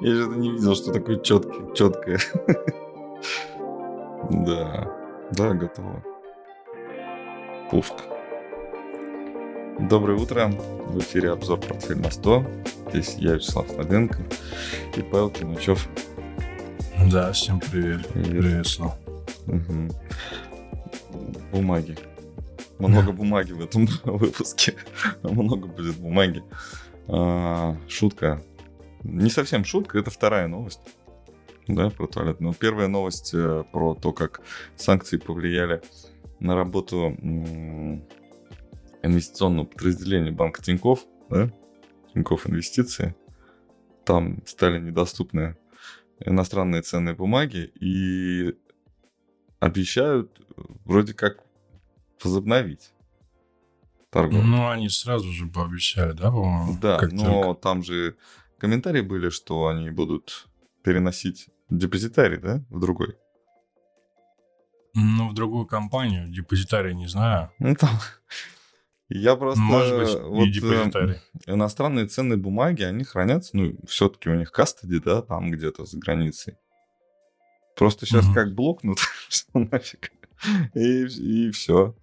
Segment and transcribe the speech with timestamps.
[0.00, 1.74] Я же не видел, что такое четкое.
[1.74, 2.18] четкое.
[4.30, 4.88] Да,
[5.32, 6.02] да, готово.
[7.70, 7.94] Пуск.
[9.78, 10.48] Доброе утро.
[10.48, 12.90] В эфире обзор «Портфель на 100».
[12.90, 14.18] Здесь я, Вячеслав Слабенко
[14.96, 15.88] и Павел Кинучев.
[17.10, 18.06] Да, всем привет.
[18.08, 18.94] Привет, привет Слав.
[19.46, 19.90] Угу.
[21.52, 21.96] Бумаги.
[22.78, 24.74] Много бумаги в этом выпуске.
[25.22, 26.42] Много будет бумаги.
[27.08, 28.42] А, шутка.
[29.02, 30.80] Не совсем шутка, это вторая новость.
[31.68, 32.40] Да, про туалет.
[32.40, 34.40] Но первая новость э, про то, как
[34.76, 35.82] санкции повлияли
[36.38, 37.16] на работу
[39.02, 41.50] инвестиционного подразделения банка Тиньков, да,
[42.12, 43.14] Тиньков Инвестиции.
[44.04, 45.56] Там стали недоступны
[46.20, 48.54] иностранные ценные бумаги и
[49.60, 50.40] обещают
[50.84, 51.44] вроде как
[52.22, 52.92] возобновить
[54.10, 54.46] торговлю.
[54.46, 56.78] Ну, они сразу же пообещали, да, по-моему?
[56.80, 57.60] Да, как но только...
[57.60, 58.16] там же
[58.58, 60.48] комментарии были, что они будут
[60.82, 63.16] переносить депозитарий, да, в другой.
[64.94, 67.50] Ну, в другую компанию, депозитарий не знаю.
[67.58, 67.90] Ну, там...
[69.08, 69.60] Я просто...
[69.60, 71.20] Может быть, вот, депозитарий.
[71.46, 75.98] Э, иностранные ценные бумаги, они хранятся, ну, все-таки у них кастеди, да, там где-то за
[75.98, 76.56] границей.
[77.76, 78.34] Просто сейчас угу.
[78.34, 78.98] как блокнут,
[79.28, 80.10] все нафиг.
[80.74, 81.94] И, и все.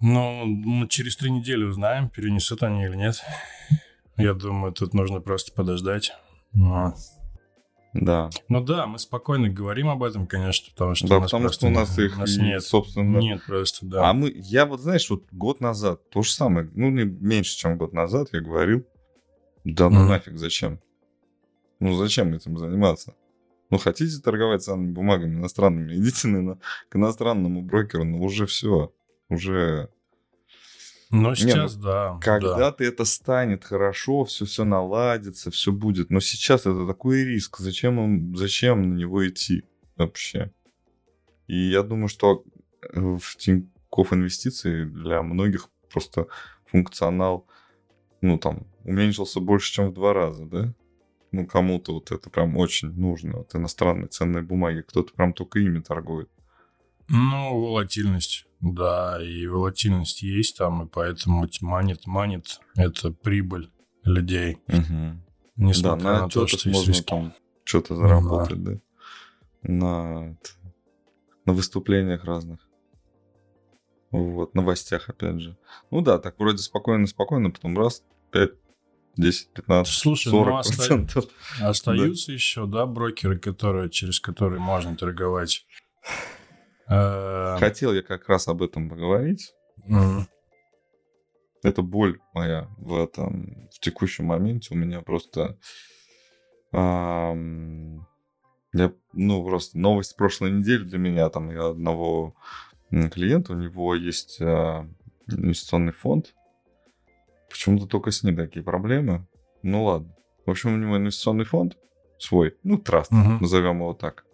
[0.00, 3.22] Ну, через три недели узнаем, перенесут они или нет.
[4.16, 6.12] Я думаю, тут нужно просто подождать.
[6.52, 6.94] Но...
[7.94, 8.28] Да.
[8.48, 11.66] Ну да, мы спокойно говорим об этом, конечно, потому что да, у нас потому что
[11.66, 13.18] у нас их нас нет, собственно.
[13.18, 14.08] Нет, просто да.
[14.08, 17.78] А мы, я вот знаешь, вот год назад то же самое, ну не меньше, чем
[17.78, 18.86] год назад я говорил,
[19.64, 20.08] да ну mm.
[20.08, 20.80] нафиг зачем?
[21.80, 23.14] Ну зачем этим заниматься?
[23.70, 26.58] Ну хотите торговать ценными бумагами иностранными, идите на,
[26.90, 28.92] к иностранному брокеру, ну уже все
[29.28, 29.88] уже...
[31.10, 32.18] Но сейчас, Не, ну, да.
[32.20, 32.84] Когда-то да.
[32.84, 36.10] это станет хорошо, все все наладится, все будет.
[36.10, 37.58] Но сейчас это такой риск.
[37.58, 39.64] Зачем, им, зачем на него идти
[39.96, 40.52] вообще?
[41.46, 42.44] И я думаю, что
[42.82, 46.26] э, в Тинькофф инвестиции для многих просто
[46.66, 47.46] функционал,
[48.20, 50.74] ну, там, уменьшился больше, чем в два раза, да?
[51.32, 53.38] Ну, кому-то вот это прям очень нужно.
[53.38, 56.30] Вот иностранные ценные бумаги, кто-то прям только ими торгует.
[57.08, 58.46] Ну, волатильность.
[58.60, 63.70] Да, и волатильность есть там, и поэтому манит, манит это прибыль
[64.04, 64.58] людей.
[64.66, 65.22] Угу.
[65.56, 67.04] Несмотря да, на, на то, что можно риски.
[67.04, 68.72] там что-то заработать, да.
[68.72, 68.80] да.
[69.62, 70.36] На,
[71.44, 72.68] на выступлениях разных.
[74.10, 75.56] Вот, новостях, опять же.
[75.90, 78.02] Ну да, так вроде спокойно-спокойно, потом раз,
[78.32, 78.50] 5,
[79.16, 81.24] 10, 15, Слушай, 40 ну, процентов.
[81.60, 82.32] Остаются да.
[82.32, 85.66] еще, да, брокеры, которые, через которые можно торговать.
[86.88, 89.54] Хотел я как раз об этом поговорить.
[91.62, 94.74] Это боль моя в этом, в текущем моменте.
[94.74, 95.58] У меня просто...
[96.72, 97.34] я,
[99.12, 101.28] ну, просто новость прошлой недели для меня.
[101.30, 102.34] Там я одного
[102.90, 104.88] клиента, у него есть а,
[105.26, 106.34] инвестиционный фонд.
[107.50, 109.26] Почему-то только с ним такие проблемы.
[109.62, 110.14] Ну ладно.
[110.46, 111.76] В общем, у него инвестиционный фонд
[112.18, 113.40] свой, ну, траст, uh-huh.
[113.40, 114.24] назовем его так.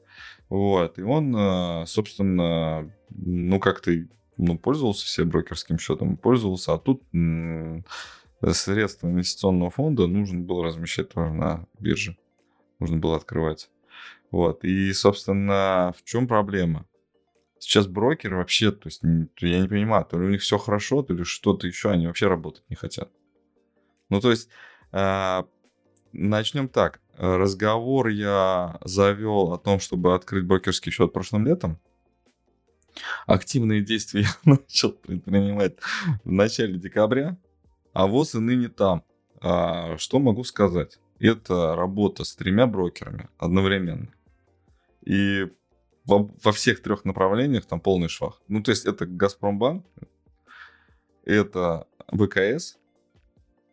[0.48, 3.92] Вот, и он, э, собственно, ну, как-то
[4.36, 7.02] ну, пользовался себе брокерским счетом, пользовался, а тут
[8.52, 12.16] средства инвестиционного фонда нужно было размещать тоже на бирже.
[12.78, 13.70] Нужно было открывать.
[14.30, 14.64] Вот.
[14.64, 16.86] И, собственно, в чем проблема?
[17.58, 21.14] Сейчас брокеры вообще, то есть, я не понимаю, то ли у них все хорошо, то
[21.14, 23.10] ли что-то еще, они вообще работать не хотят.
[24.10, 24.50] Ну, то есть,
[24.92, 25.46] а,
[26.12, 27.00] начнем так.
[27.16, 31.78] Разговор я завел о том, чтобы открыть брокерский счет прошлым летом.
[33.26, 35.76] Активные действия я начал предпринимать
[36.24, 37.36] в начале декабря,
[37.92, 39.04] а ВОЗ и ныне там.
[39.40, 40.98] А, что могу сказать?
[41.18, 44.08] Это работа с тремя брокерами одновременно.
[45.04, 45.48] И
[46.04, 48.40] во, во всех трех направлениях там полный швах.
[48.48, 49.84] Ну, то есть это Газпромбанк,
[51.24, 52.78] это ВКС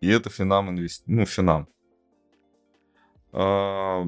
[0.01, 1.03] и это Финам Инвест...
[1.05, 1.67] Ну, Финам.
[3.33, 4.05] А,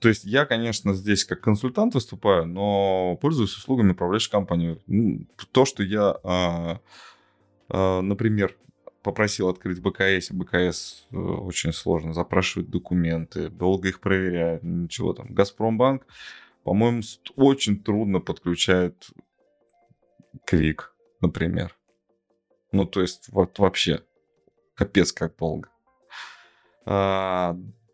[0.00, 4.78] то есть я, конечно, здесь как консультант выступаю, но пользуюсь услугами управляющей компании.
[5.52, 6.80] То, что я, а,
[7.68, 8.56] а, например,
[9.02, 15.32] попросил открыть БКС, БКС э, очень сложно, запрашивать документы, долго их проверяют, ничего там.
[15.32, 16.04] Газпромбанк,
[16.64, 17.02] по-моему,
[17.36, 19.10] очень трудно подключает
[20.44, 21.76] Квик, например.
[22.72, 24.02] Ну, то есть вот вообще
[24.74, 25.68] капец как долго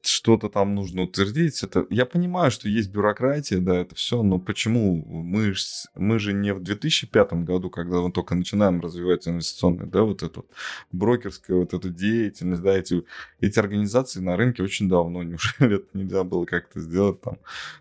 [0.03, 1.63] что-то там нужно утвердить.
[1.63, 1.87] Это...
[1.91, 5.05] Я понимаю, что есть бюрократия, да, это все, но почему?
[5.07, 5.55] Мы,
[5.95, 10.47] мы же не в 2005 году, когда мы только начинаем развивать инвестиционную, да, вот эту
[10.91, 13.05] брокерскую вот эту деятельность, да, эти,
[13.41, 15.23] эти организации на рынке очень давно.
[15.23, 17.39] Неужели это нельзя было как-то сделать там?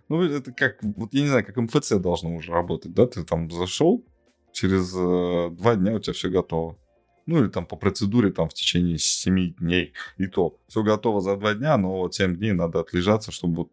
[0.09, 3.49] Ну, это как, вот я не знаю, как МФЦ должно уже работать, да, ты там
[3.49, 4.05] зашел,
[4.51, 6.77] через э, два дня у тебя все готово
[7.25, 11.35] ну или там по процедуре там в течение 7 дней, и то все готово за
[11.37, 13.71] 2 дня, но вот 7 дней надо отлежаться, чтобы вот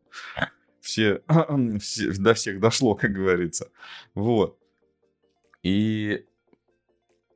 [0.80, 1.22] все,
[1.80, 3.70] все, до всех дошло, как говорится.
[4.14, 4.58] Вот.
[5.62, 6.24] И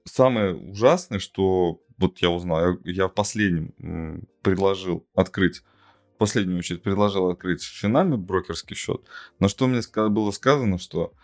[0.05, 5.62] самое ужасное, что вот я узнал, я, я в последнем предложил открыть,
[6.23, 9.03] последнюю очередь предложил открыть финальный брокерский счет,
[9.41, 11.15] на что мне было сказано, что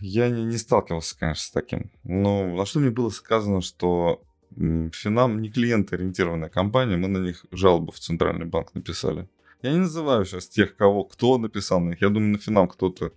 [0.00, 1.90] я не, не сталкивался, конечно, с таким.
[2.04, 4.22] Но на что мне было сказано, что
[4.56, 9.28] Финам не клиент-ориентированная компания, мы на них жалобу в Центральный банк написали.
[9.62, 12.00] Я не называю сейчас тех, кого кто написал на них.
[12.00, 13.12] Я думаю, на Финам кто-то,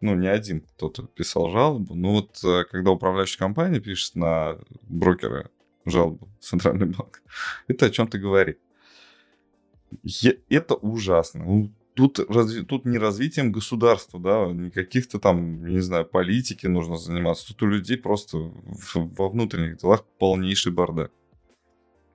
[0.00, 1.94] ну, не один кто-то писал жалобу.
[1.94, 5.50] Но вот э, когда управляющая компания пишет на брокера
[5.84, 7.22] жалобу в Центральный банк,
[7.68, 8.58] это о чем-то говорит.
[10.02, 11.44] Я, это ужасно.
[11.44, 16.98] Ну, тут, разви, тут не развитием государства, да, не каких-то там, не знаю, политики нужно
[16.98, 17.48] заниматься.
[17.48, 18.52] Тут у людей просто
[18.94, 21.10] во внутренних делах полнейший бардак.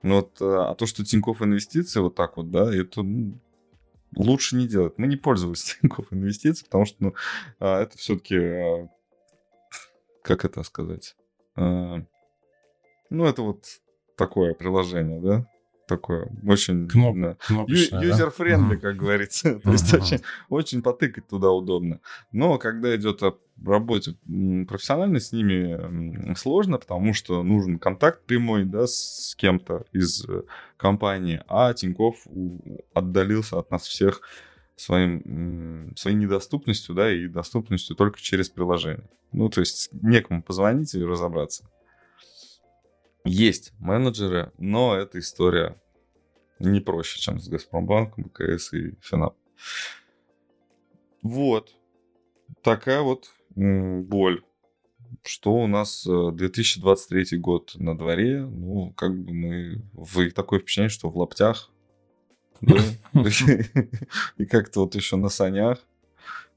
[0.02, 3.38] Ну вот, а, а то, что Тинькофф инвестиции вот так вот, да, это ну,
[4.16, 4.94] лучше не делать.
[4.98, 7.14] Мы не пользовались Тинькофф инвестиции, потому что, ну,
[7.58, 8.88] а, это все-таки, а,
[10.22, 11.16] как это сказать,
[11.56, 12.06] ну,
[13.10, 13.64] это вот
[14.16, 15.46] такое приложение, да,
[15.96, 17.36] такое очень Кноп, да,
[17.66, 18.80] user-friendly, да?
[18.80, 19.60] как говорится.
[19.64, 22.00] То есть очень, очень потыкать туда удобно.
[22.32, 24.16] Но когда идет о работе
[24.66, 30.42] профессионально, с ними сложно, потому что нужен контакт прямой да, с кем-то из э,
[30.76, 32.16] компании, а Тиньков
[32.94, 34.22] отдалился от нас всех
[34.76, 39.08] своим, своей недоступностью, да, и доступностью только через приложение.
[39.32, 41.68] Ну, то есть некому позвонить и разобраться.
[43.24, 45.80] Есть менеджеры, но эта история
[46.62, 49.36] не проще, чем с Газпромбанком, БКС и Финап.
[51.22, 51.74] Вот.
[52.62, 54.42] Такая вот боль.
[55.24, 59.82] Что у нас 2023 э, год на дворе, ну, как бы мы...
[59.92, 61.70] Вы такое впечатление, что в лаптях,
[64.36, 65.78] и как-то вот еще на санях.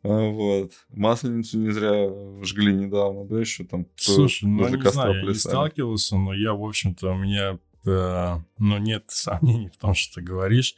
[0.03, 0.71] А, вот.
[0.89, 2.09] Масленицу не зря
[2.43, 3.87] жгли недавно, да, еще там.
[3.95, 8.77] Слушай, ну, не знаю, я не сталкивался, но я, в общем-то, у меня Э, но
[8.77, 10.75] нет сомнений в том, что ты говоришь.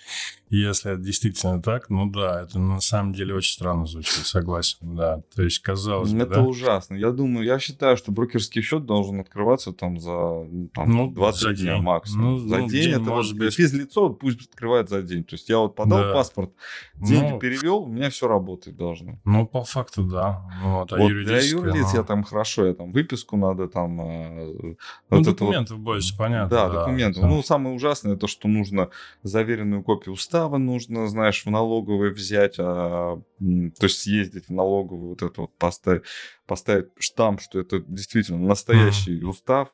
[0.50, 5.22] Если это действительно так, ну да, это на самом деле очень странно звучит, согласен, да.
[5.36, 6.44] То есть, казалось бы, Это да?
[6.44, 6.96] ужасно.
[6.96, 11.54] Я думаю, я считаю, что брокерский счет должен открываться там за там, ну, 20 за
[11.54, 11.84] дня день.
[11.84, 12.26] максимум.
[12.26, 13.54] Ну, за ну, день, день это может быть...
[13.54, 15.26] Физлицо пусть открывает за день.
[15.26, 16.14] То есть, я вот подал да.
[16.14, 16.52] паспорт,
[16.96, 19.20] деньги ну, перевел, у меня все работает должно.
[19.26, 20.46] Ну, по факту, да.
[20.64, 24.00] Вот, а вот для юрлиц я там хорошо, я там выписку надо там...
[24.00, 24.78] Э, ну,
[25.10, 25.84] вот документов вот...
[25.84, 26.50] больше, понятно.
[26.50, 26.97] Да, да документов.
[26.98, 27.28] Да.
[27.28, 28.90] Ну, самое ужасное, то, что нужно
[29.24, 35.22] заверенную копию устава нужно, знаешь, в налоговой взять, а, то есть съездить в налоговую, вот
[35.22, 36.04] это вот поставить,
[36.46, 39.26] поставить штамп, что это действительно настоящий mm.
[39.26, 39.70] устав,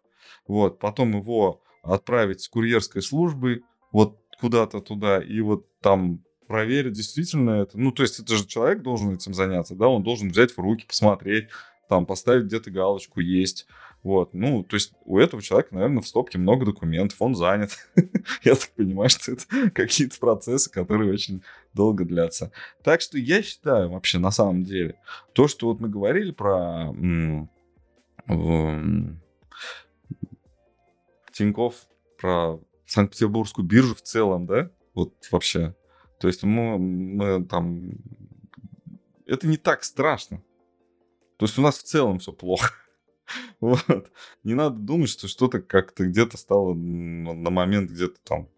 [0.48, 7.62] вот, потом его отправить с курьерской службы вот куда-то туда, и вот там проверить, действительно
[7.62, 10.60] это, ну, то есть это же человек должен этим заняться, да, он должен взять в
[10.60, 11.48] руки, посмотреть,
[11.90, 13.68] там, поставить где-то галочку «Есть»,
[14.04, 17.72] вот, ну, то есть у этого человека, наверное, в стопке много документов, он занят.
[18.44, 21.42] я так понимаю, что это какие-то процессы, которые очень
[21.74, 22.52] долго длятся.
[22.84, 25.00] Так что я считаю вообще на самом деле,
[25.32, 26.94] то, что вот мы говорили про
[31.32, 31.76] Тиньков,
[32.20, 35.76] про Санкт-Петербургскую биржу в целом, да, вот вообще.
[36.20, 37.92] То есть мы, мы там...
[39.26, 40.44] Это не так страшно.
[41.38, 42.74] То есть у нас в целом все плохо.
[43.64, 44.12] Вот.
[44.44, 48.50] Не надо думать, что что-то как-то где-то стало на момент где-то там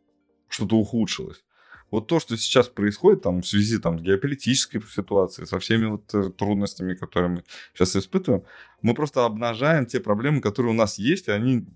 [0.47, 1.43] что-то ухудшилось.
[1.91, 6.11] Вот то, что сейчас происходит там в связи там, с геополитической ситуацией, со всеми вот
[6.15, 7.43] э, трудностями, которые мы
[7.73, 8.43] сейчас испытываем,
[8.81, 11.67] мы просто обнажаем те проблемы, которые у нас есть, и они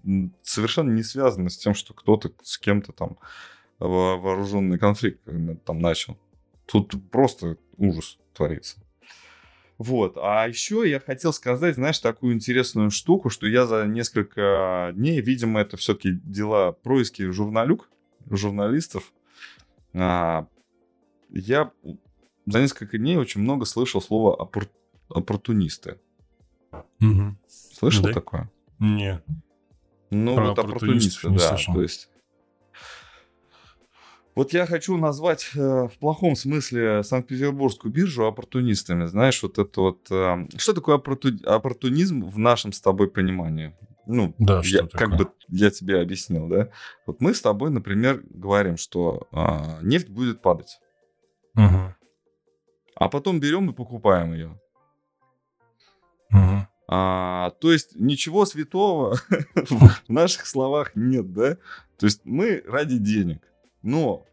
[0.41, 3.17] совершенно не связаны с тем, что кто-то с кем-то там
[3.77, 6.17] вооруженный конфликт э, там начал.
[6.65, 8.79] Тут просто ужас творится.
[9.79, 10.17] Вот.
[10.17, 15.61] А еще я хотел сказать, знаешь, такую интересную штуку, что я за несколько дней, видимо,
[15.61, 17.89] это все-таки дела происки журналюк,
[18.29, 19.13] журналистов.
[19.93, 20.47] А,
[21.29, 21.71] я
[22.45, 24.67] за несколько дней очень много слышал слово оппор...
[25.07, 25.97] оппортунисты.
[26.99, 27.37] Угу.
[27.47, 28.11] Слышал да?
[28.11, 28.51] такое?
[28.79, 29.23] Нет.
[30.09, 31.39] Ну, Про вот оппортунисты, да.
[31.39, 31.73] Слышал.
[31.75, 32.08] То есть
[34.39, 39.03] Вот я хочу назвать э, в плохом смысле Санкт-Петербургскую биржу оппортунистами.
[39.03, 40.09] Знаешь, вот это вот...
[40.09, 43.75] Э, что такое оппорту- оппортунизм в нашем с тобой понимании?
[44.05, 46.69] Ну, Да, я, как бы я тебе объяснил, да?
[47.05, 50.79] Вот мы с тобой, например, говорим, что а, нефть будет падать,
[51.55, 51.93] Мгм.
[52.95, 54.57] а потом берем и покупаем ее.
[56.29, 56.65] Мгм.
[56.87, 59.17] А, то есть ничего святого
[59.69, 61.57] в наших словах нет, да?
[61.97, 63.43] То есть мы ради денег.
[63.81, 64.25] Но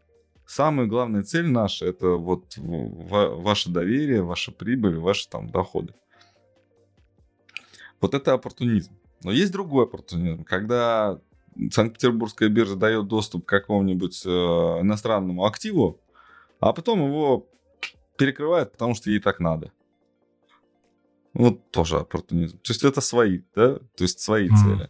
[0.47, 5.93] самая главная цель наша это вот ва- ваше доверие, ваша прибыль, ваши там доходы.
[8.01, 8.91] Вот это оппортунизм.
[9.23, 11.19] Но есть другой оппортунизм, когда
[11.71, 15.99] Санкт-Петербургская биржа дает доступ к какому-нибудь э, иностранному активу,
[16.59, 17.47] а потом его
[18.17, 19.71] перекрывает, потому что ей так надо.
[21.33, 22.57] Вот тоже оппортунизм.
[22.59, 23.75] То есть это свои, да?
[23.75, 24.57] То есть свои Мгм.
[24.57, 24.89] цели.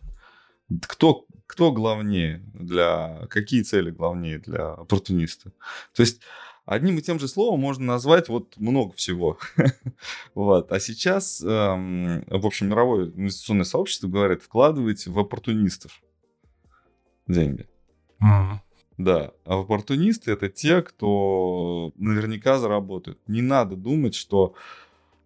[0.87, 3.25] Кто, кто главнее для...
[3.29, 5.51] Какие цели главнее для оппортуниста?
[5.95, 6.21] То есть
[6.65, 9.39] одним и тем же словом можно назвать вот много всего.
[10.35, 10.71] вот.
[10.71, 16.01] А сейчас, эм, в общем, мировое инвестиционное сообщество говорит, вкладывайте в оппортунистов
[17.27, 17.65] деньги.
[18.19, 18.61] Мгм.
[18.97, 23.19] Да, а оппортунисты это те, кто наверняка заработает.
[23.27, 24.55] Не надо думать, что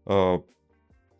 [0.06, 0.40] э,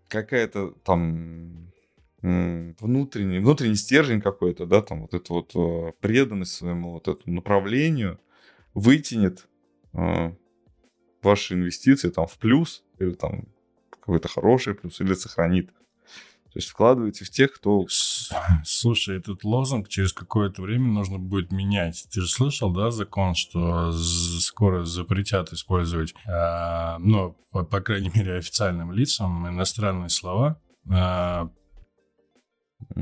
[0.10, 1.72] какая-то там
[2.22, 8.20] внутренний, внутренний стержень какой-то, да, там вот эта вот э, преданность своему вот этому направлению
[8.74, 9.48] вытянет
[9.94, 10.34] э,
[11.24, 13.48] ваши инвестиции там в плюс или там
[13.90, 15.72] какой-то хороший плюс или сохранит.
[16.54, 17.86] То есть вкладывайте в тех, кто...
[18.66, 22.06] Слушай, этот лозунг через какое-то время нужно будет менять.
[22.12, 28.36] Ты же слышал, да, закон, что скоро запретят использовать, а, ну, по, по крайней мере,
[28.36, 30.60] официальным лицам иностранные слова,
[30.90, 31.54] м,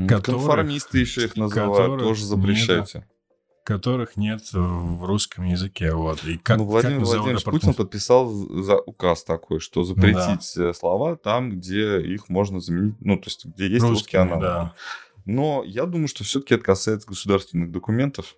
[0.08, 3.06] Которых- Конформисты еще их называют, которых тоже запрещайте.
[3.66, 5.94] которых нет в русском языке.
[5.94, 6.24] Вот.
[6.24, 11.16] И как, ну, Владимир как Владимирович Путин подписал за указ такой, что запретить э, слова
[11.18, 14.42] там, где их можно заменить, ну, то есть, где есть русский Русскими, аналог.
[14.42, 14.74] да.
[15.26, 18.36] Но я думаю, что все-таки это касается государственных документов.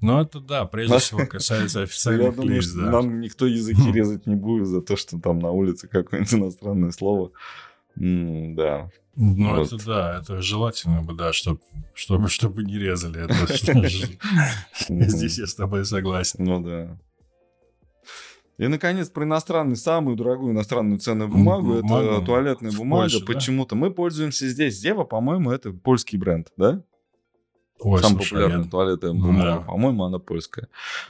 [0.00, 0.98] Ну, это да, прежде Да.
[1.00, 2.90] всего касается Я официальных думаю, лиц, что да.
[2.90, 3.94] нам никто языки Хм.
[3.94, 7.30] резать не будет за то, что там на улице какое-нибудь иностранное слово.
[7.96, 8.90] Да.
[9.20, 9.72] Ну, Вот.
[9.72, 11.60] это да, это желательно бы, да, чтоб,
[11.92, 13.24] чтобы, чтобы не резали.
[13.24, 13.34] Это
[14.88, 16.44] Здесь я с тобой согласен.
[16.44, 16.96] Ну да.
[18.58, 23.10] И, наконец, про иностранную, самую дорогую иностранную ценную бумагу, это туалетная бумага.
[23.18, 23.26] Да?
[23.26, 24.80] Почему-то мы пользуемся здесь.
[24.80, 26.84] Дева, по-моему, это польский бренд, да?
[27.80, 29.60] Ой, Самая слушай, популярная я- туалетная Ну бумага, да.
[29.60, 30.68] по-моему, она польская.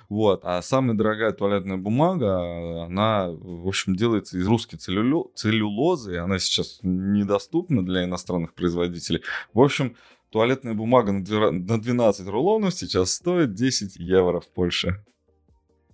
[0.09, 0.41] Вот.
[0.45, 6.81] А самая дорогая туалетная бумага, она, в общем, делается из русской целлюлё- целлюлозы, она сейчас
[6.83, 9.23] недоступна для иностранных производителей.
[9.55, 9.97] В общем,
[10.31, 15.03] туалетная бумага на двера- на 12 рулонов сейчас стоит 10 евро в Польше.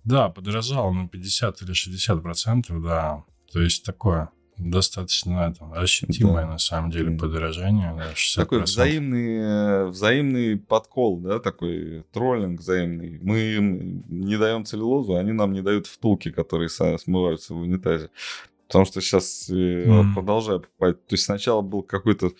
[0.03, 3.23] Да, подорожало на 50 или 60 процентов, да.
[3.51, 6.51] То есть такое достаточно там, ощутимое Да.
[6.53, 7.93] на самом деле подорожание.
[7.97, 8.35] Да, 60%.
[8.35, 13.19] Такой взаимный, э, взаимный подкол, да, такой троллинг взаимный.
[13.21, 18.09] Мы им не даем целлюлозу, они нам не дают втулки, которые смываются в унитазе.
[18.67, 20.13] Потому что сейчас Мгм.
[20.15, 21.05] продолжаю покупать.
[21.05, 22.31] То есть сначала был какой-то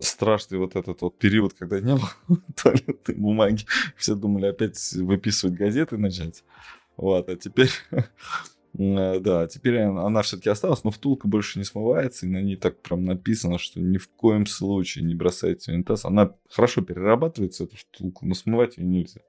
[0.00, 2.10] страшный вот этот вот период, когда не было
[2.62, 3.64] туалетной бумаги.
[3.96, 6.44] Все думали опять выписывать газеты начать.
[6.96, 7.70] Вот, а теперь...
[8.78, 12.80] э, Да, теперь она, все-таки осталась, но втулка больше не смывается, и на ней так
[12.82, 16.04] прям написано, что ни в коем случае не бросайте унитаз.
[16.04, 19.20] Она хорошо перерабатывается, эту втулку, но смывать ее нельзя.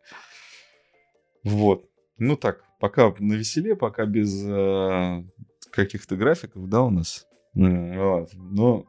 [1.43, 1.89] Вот.
[2.17, 5.23] Ну так, пока на веселе, пока без э,
[5.71, 7.27] каких-то графиков, да, у нас.
[7.55, 8.29] М, вот.
[8.33, 8.85] Но,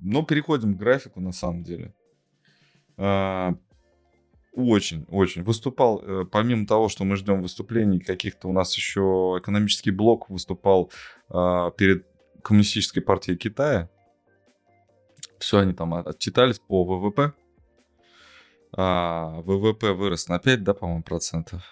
[0.00, 1.94] но переходим к графику на самом деле.
[2.96, 3.54] А,
[4.54, 5.42] Очень, очень.
[5.42, 10.90] Выступал, э, помимо того, что мы ждем выступлений каких-то, у нас еще экономический блок выступал
[11.30, 12.06] а, перед
[12.42, 13.88] Коммунистической партией Китая.
[15.38, 17.32] Все, они там от- отчитались по ВВП.
[18.76, 21.62] А, ВВП вырос на 5, да, по-моему, процентов.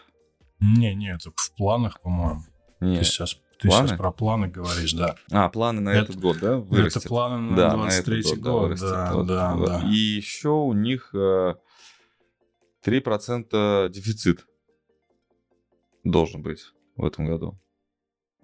[0.61, 2.43] Не, не, это в планах, по-моему.
[2.81, 3.01] Нет.
[3.01, 3.89] Ты сейчас, ты Планы?
[3.89, 5.17] сейчас про планы говоришь, да.
[5.31, 6.99] А, планы на Это- этот год, да, вырастет?
[7.03, 8.89] Это планы на Да, на 23 этот год, вырастет.
[8.91, 9.67] да, да, вот.
[9.67, 9.83] да.
[9.89, 11.55] И еще у них э,
[12.85, 14.47] 3% дефицит
[16.05, 16.61] должен быть
[16.97, 17.59] в этом году.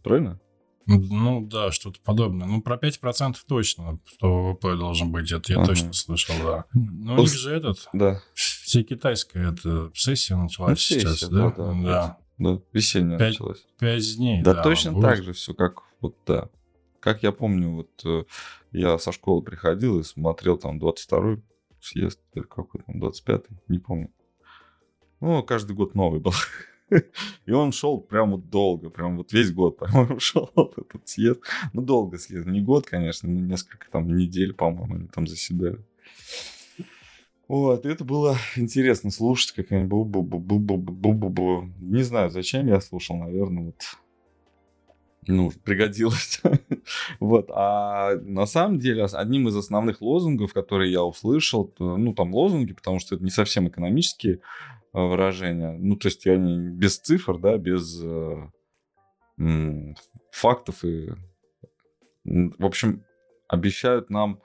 [0.02, 0.40] Правильно?
[0.87, 2.47] Ну да, что-то подобное.
[2.47, 5.33] Ну, про 5% точно, что ВВП должен быть.
[5.33, 5.69] Это я Ага.
[5.69, 6.64] точно слышал, да.
[6.75, 8.23] Но у них же этот, Да.
[8.35, 11.57] все китайская эта сессия началась Ну, сессия, сейчас, да, да?
[11.57, 12.19] да, Да.
[12.38, 13.66] Да, весенняя Пять- началась.
[13.81, 14.62] Пять дней, Да, да.
[14.62, 15.05] точно будет.
[15.07, 16.50] так же все, как вот да.
[17.00, 18.25] Как я помню, вот э,
[18.73, 21.43] я со школы приходил и смотрел там 22-й
[21.81, 24.12] съезд, или какой там, 25-й, не помню.
[25.20, 26.32] Ну, каждый год новый был.
[27.46, 31.40] И он шел прям вот долго, прям вот весь год, по-моему, шел этот съезд.
[31.73, 35.85] Ну, долго съезд, не год, конечно, но несколько там недель, по-моему, они там заседали.
[37.49, 41.70] Вот, это было интересно слушать, как они бу бу бу бу бу бу бу бу
[41.78, 43.82] Не знаю, зачем я слушал, наверное, вот
[45.28, 46.40] ну, пригодилось.
[47.20, 47.50] вот.
[47.52, 53.00] А на самом деле, одним из основных лозунгов, которые я услышал, ну, там лозунги, потому
[53.00, 54.40] что это не совсем экономические
[55.04, 55.72] выражения.
[55.72, 59.94] Ну, то есть они без цифр, да, без э,
[60.30, 61.10] фактов и...
[62.24, 63.04] В общем,
[63.48, 64.40] обещают нам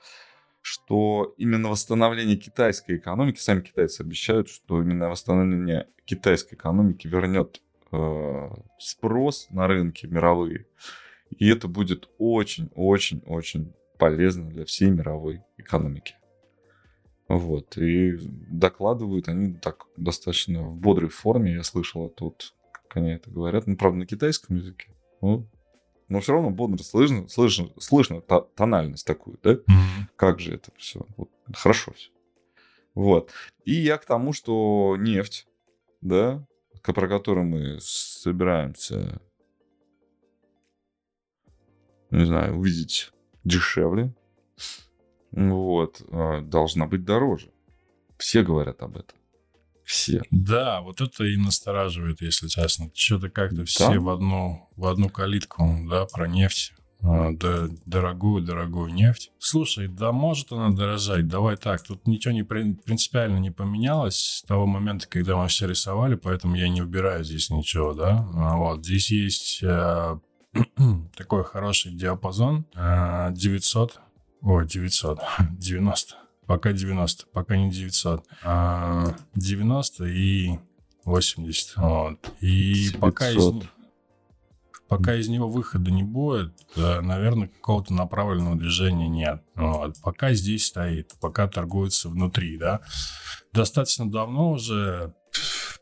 [0.62, 8.50] что именно восстановление китайской экономики, сами китайцы обещают, что именно восстановление китайской экономики вернет э,
[8.80, 10.68] спрос на рынки мировые.
[11.32, 16.16] И это будет очень-очень-очень полезно для всей мировой экономики.
[17.32, 17.78] Вот.
[17.78, 18.18] И
[18.50, 21.54] докладывают они так достаточно в бодрой форме.
[21.54, 23.68] Я слышал это вот, как они это говорят.
[23.68, 24.90] Ну, правда, на китайском языке.
[25.22, 25.48] Ну,
[26.10, 29.54] но все равно бодро слышно, слышно, слышно тональность такую, да?
[29.54, 30.08] Mm-hmm.
[30.18, 31.06] Как же это все?
[31.16, 32.10] Вот, хорошо все.
[32.96, 33.32] Вот.
[33.64, 35.48] И я к тому, что нефть,
[36.02, 36.46] да,
[36.84, 39.22] про которую мы собираемся,
[42.10, 43.14] не знаю, увидеть
[43.46, 44.14] дешевле,
[45.32, 47.52] вот, а, должна быть дороже.
[48.18, 49.18] Все говорят об этом
[49.92, 50.22] все.
[50.32, 52.90] Да, вот это и настораживает, если честно.
[52.94, 56.74] Что-то как-то все в одну, в одну калитку, да, про нефть.
[57.04, 59.32] А, да, дорогую, дорогую нефть.
[59.40, 64.66] Слушай, да может она дорожать, давай так, тут ничего не принципиально не поменялось с того
[64.66, 68.30] момента, когда мы все рисовали, поэтому я не убираю здесь ничего, да.
[68.36, 70.20] А вот, здесь есть э,
[71.18, 74.00] такой хороший диапазон э, 900,
[74.42, 75.20] ой, 900,
[75.52, 76.16] 90,
[76.52, 78.26] Пока 90, пока не 900.
[78.44, 80.60] А 90 и
[81.06, 81.78] 80.
[81.78, 82.34] Вот.
[82.42, 83.00] И 900.
[83.00, 83.64] пока из,
[84.90, 89.42] пока из него выхода не будет, наверное, какого-то направленного движения нет.
[89.56, 89.96] Вот.
[90.04, 92.82] Пока здесь стоит, пока торгуется внутри, да.
[93.54, 95.14] Достаточно давно уже,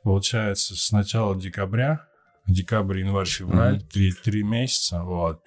[0.03, 2.05] получается, с начала декабря,
[2.45, 3.89] декабрь, январь, февраль, mm-hmm.
[3.91, 5.41] три, три месяца, вот.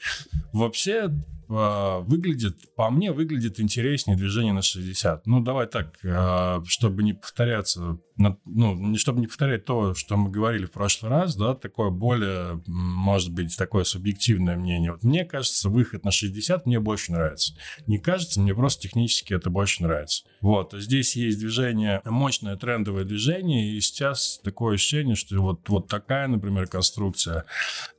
[0.53, 1.11] Вообще,
[1.52, 5.26] выглядит, по мне, выглядит интереснее движение на 60.
[5.26, 10.64] Ну, давай так, а, чтобы не повторяться, ну, чтобы не повторять то, что мы говорили
[10.64, 14.92] в прошлый раз, да, такое более, может быть, такое субъективное мнение.
[14.92, 17.54] Вот мне кажется, выход на 60 мне больше нравится.
[17.86, 20.24] Не кажется, мне просто технически это больше нравится.
[20.40, 26.28] Вот, здесь есть движение, мощное трендовое движение, и сейчас такое ощущение, что вот, вот такая,
[26.28, 27.44] например, конструкция,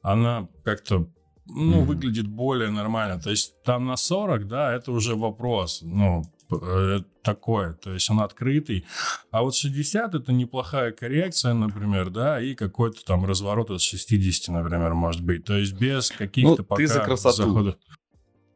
[0.01, 1.07] она как-то
[1.45, 1.85] ну, mm-hmm.
[1.85, 3.19] выглядит более нормально.
[3.19, 8.21] То есть там на 40, да, это уже вопрос, ну, э, такое, то есть он
[8.21, 8.85] открытый.
[9.31, 14.93] А вот 60 это неплохая коррекция, например, да, и какой-то там разворот от 60, например,
[14.93, 15.45] может быть.
[15.45, 17.75] То есть без каких-то ну, пока ты за красоту заходов.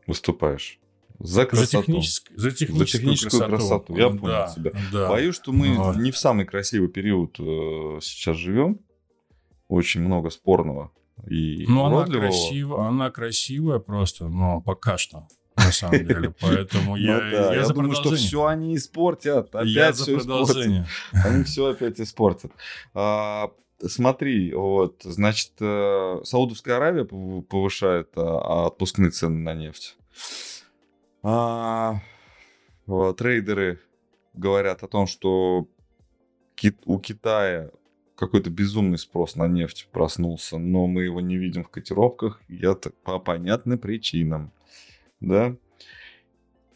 [0.06, 0.80] выступаешь.
[1.20, 1.66] За красоту.
[1.66, 3.94] За, технический, за техническую, за техническую красоту.
[3.94, 3.98] красоту.
[3.98, 4.72] Я понял да, тебя.
[4.92, 5.10] Да.
[5.10, 5.98] Боюсь, что мы вот.
[5.98, 8.80] не в самый красивый период э, сейчас живем.
[9.68, 10.92] Очень много спорного
[11.26, 15.28] и ну, она красивая, она красивая просто, но пока что
[15.58, 16.34] на самом деле.
[16.42, 17.54] Поэтому я, ну, да.
[17.54, 19.54] я, я думаю, что все они испортят.
[19.56, 20.84] Опять я за все продолжение.
[20.84, 21.26] Испортят.
[21.34, 22.52] Они все опять испортят.
[22.94, 23.52] А,
[23.86, 29.98] смотри, вот, значит, э, Саудовская Аравия повышает а, отпускные цены на нефть.
[31.24, 32.02] А,
[33.18, 33.80] трейдеры
[34.34, 35.68] говорят о том, что
[36.86, 37.72] у Китая
[38.18, 42.96] какой-то безумный спрос на нефть проснулся, но мы его не видим в котировках, я так,
[43.04, 44.52] по понятным причинам,
[45.20, 45.56] да.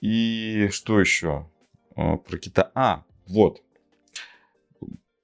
[0.01, 1.49] И что еще
[1.95, 2.65] а, про Китай?
[2.75, 3.61] А, вот.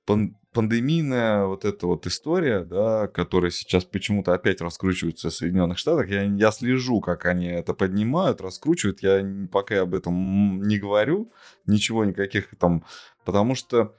[0.05, 6.09] Пан пандемийная вот эта вот история, да, которая сейчас почему-то опять раскручивается в Соединенных Штатах,
[6.09, 11.31] я, я слежу, как они это поднимают, раскручивают, я пока об этом не говорю,
[11.67, 12.83] ничего никаких там,
[13.23, 13.93] потому что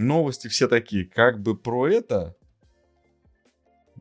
[0.00, 2.36] новости все такие, как бы про это,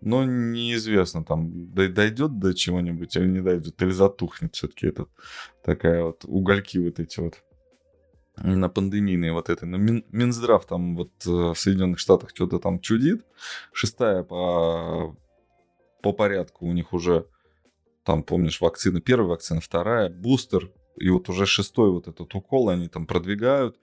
[0.02, 5.10] но неизвестно, там дойдет до чего-нибудь или не дойдет, или затухнет все-таки этот,
[5.64, 7.44] такая вот угольки вот эти вот
[8.38, 9.66] на пандемийные вот это.
[9.66, 13.26] Но Мин, Минздрав там вот э, в Соединенных Штатах что-то там чудит.
[13.74, 15.18] Шестая по,
[16.02, 17.28] по порядку у них уже
[18.04, 22.88] там, помнишь, вакцина, первая вакцина, вторая, бустер, и вот уже шестой вот этот укол они
[22.88, 23.80] там продвигают,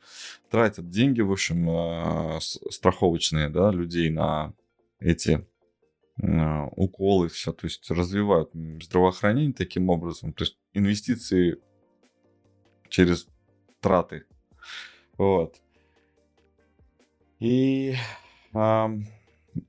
[0.51, 4.53] тратят деньги, в общем, а, страховочные, да, людей на
[5.01, 5.47] эти
[6.23, 8.51] а, уколы, все, то есть развивают
[8.83, 11.59] здравоохранение таким образом, то есть инвестиции
[12.89, 13.27] через
[13.81, 14.25] траты,
[15.17, 15.57] вот.
[17.39, 17.95] И
[18.59, 18.91] А,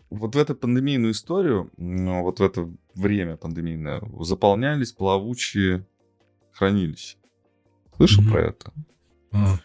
[0.09, 5.85] вот в эту пандемийную историю, ну, вот в это время пандемийное, заполнялись плавучие
[6.53, 7.17] хранилища.
[7.97, 8.31] Слышал mm-hmm.
[8.31, 8.73] про это?
[9.31, 9.59] Mm.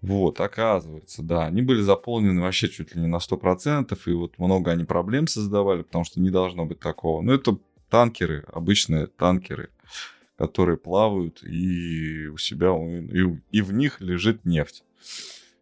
[0.00, 4.70] Вот, оказывается, да, они были заполнены вообще чуть ли не на 100%, и вот много
[4.70, 7.22] они проблем создавали, потому что не должно быть такого.
[7.22, 7.58] Но это
[7.88, 9.70] танкеры, обычные танкеры,
[10.36, 14.84] которые плавают, и у себя, и, и в них лежит нефть.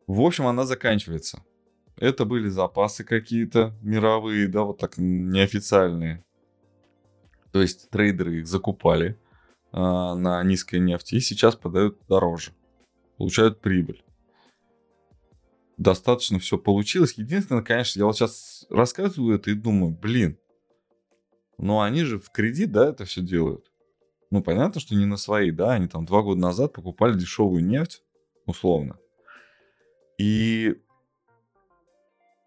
[0.09, 1.45] В общем, она заканчивается.
[1.97, 6.25] Это были запасы какие-то мировые, да, вот так неофициальные.
[7.53, 9.17] То есть трейдеры их закупали
[9.73, 12.53] на низкой нефти и сейчас продают дороже.
[13.17, 14.05] Получают прибыль.
[15.79, 17.15] Достаточно все получилось.
[17.15, 20.39] Единственное, конечно, я вот сейчас рассказываю это и думаю, блин,
[21.59, 23.71] но они же в кредит, да, это все делают.
[24.31, 28.03] Ну, понятно, что не на свои, да, они там два года назад покупали дешевую нефть,
[28.47, 28.99] условно.
[30.19, 30.77] И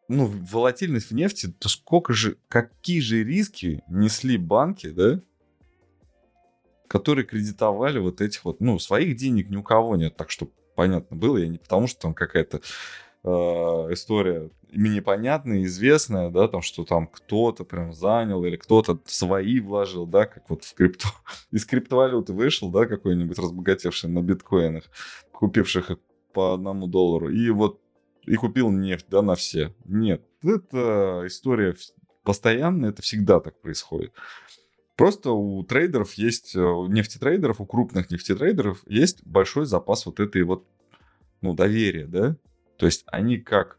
[0.07, 5.21] ну, волатильность в нефти, то сколько же, какие же риски несли банки, да,
[6.87, 11.15] которые кредитовали вот этих вот, ну, своих денег ни у кого нет, так что понятно
[11.15, 12.61] было, я не потому что там какая-то
[13.23, 20.05] э, история непонятная, известная, да, там, что там кто-то прям занял или кто-то свои вложил,
[20.05, 21.07] да, как вот в крипту,
[21.51, 24.83] из криптовалюты вышел, да, какой-нибудь разбогатевший на биткоинах,
[25.31, 25.97] купивших их
[26.33, 27.79] по одному доллару, и вот
[28.25, 29.73] и купил нефть, да, на все.
[29.85, 31.75] Нет, это история
[32.23, 34.13] постоянная, это всегда так происходит.
[34.95, 40.43] Просто у трейдеров есть, э, у нефтетрейдеров, у крупных нефтетрейдеров есть большой запас вот этой
[40.43, 40.65] вот,
[41.41, 42.37] ну, доверия, да.
[42.77, 43.77] То есть они как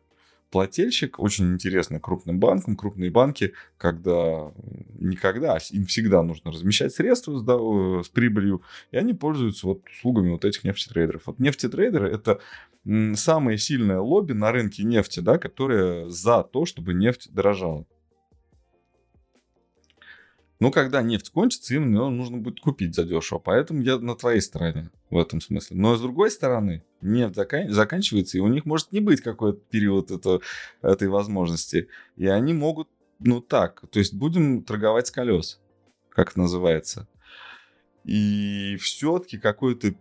[0.51, 4.53] плательщик, очень интересно крупным банкам, крупные банки, когда
[4.99, 9.67] никогда, а им всегда нужно размещать средства с, да, э, с прибылью, и они пользуются
[9.67, 11.23] вот услугами вот этих нефтетрейдеров.
[11.27, 12.41] Вот нефтетрейдеры это
[13.15, 17.87] самое сильное лобби на рынке нефти, да, которое за то, чтобы нефть дорожала.
[20.59, 23.39] Но когда нефть кончится, им ее нужно будет купить задешево.
[23.39, 25.77] Поэтому я на твоей стороне в этом смысле.
[25.77, 30.11] Но с другой стороны, нефть закан- заканчивается, и у них может не быть какой-то период
[30.11, 30.41] это,
[30.81, 31.89] этой возможности.
[32.17, 32.89] И они могут,
[33.19, 35.61] ну так, то есть будем торговать с колес,
[36.09, 37.07] как это называется.
[38.05, 39.95] И все-таки какой-то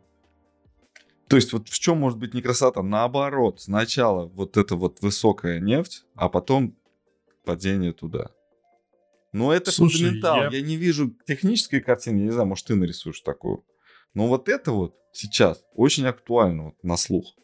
[1.27, 2.83] то есть вот в чем может быть не красота?
[2.83, 6.75] Наоборот, сначала вот эта вот высокая нефть, а потом
[7.43, 8.29] падение туда.
[9.35, 10.43] Но это Слушай, фундаментал.
[10.43, 10.49] Я...
[10.49, 13.65] я не вижу технической картины, я не знаю, может, ты нарисуешь такую.
[14.13, 17.35] Но вот это вот сейчас очень актуально вот, на слух.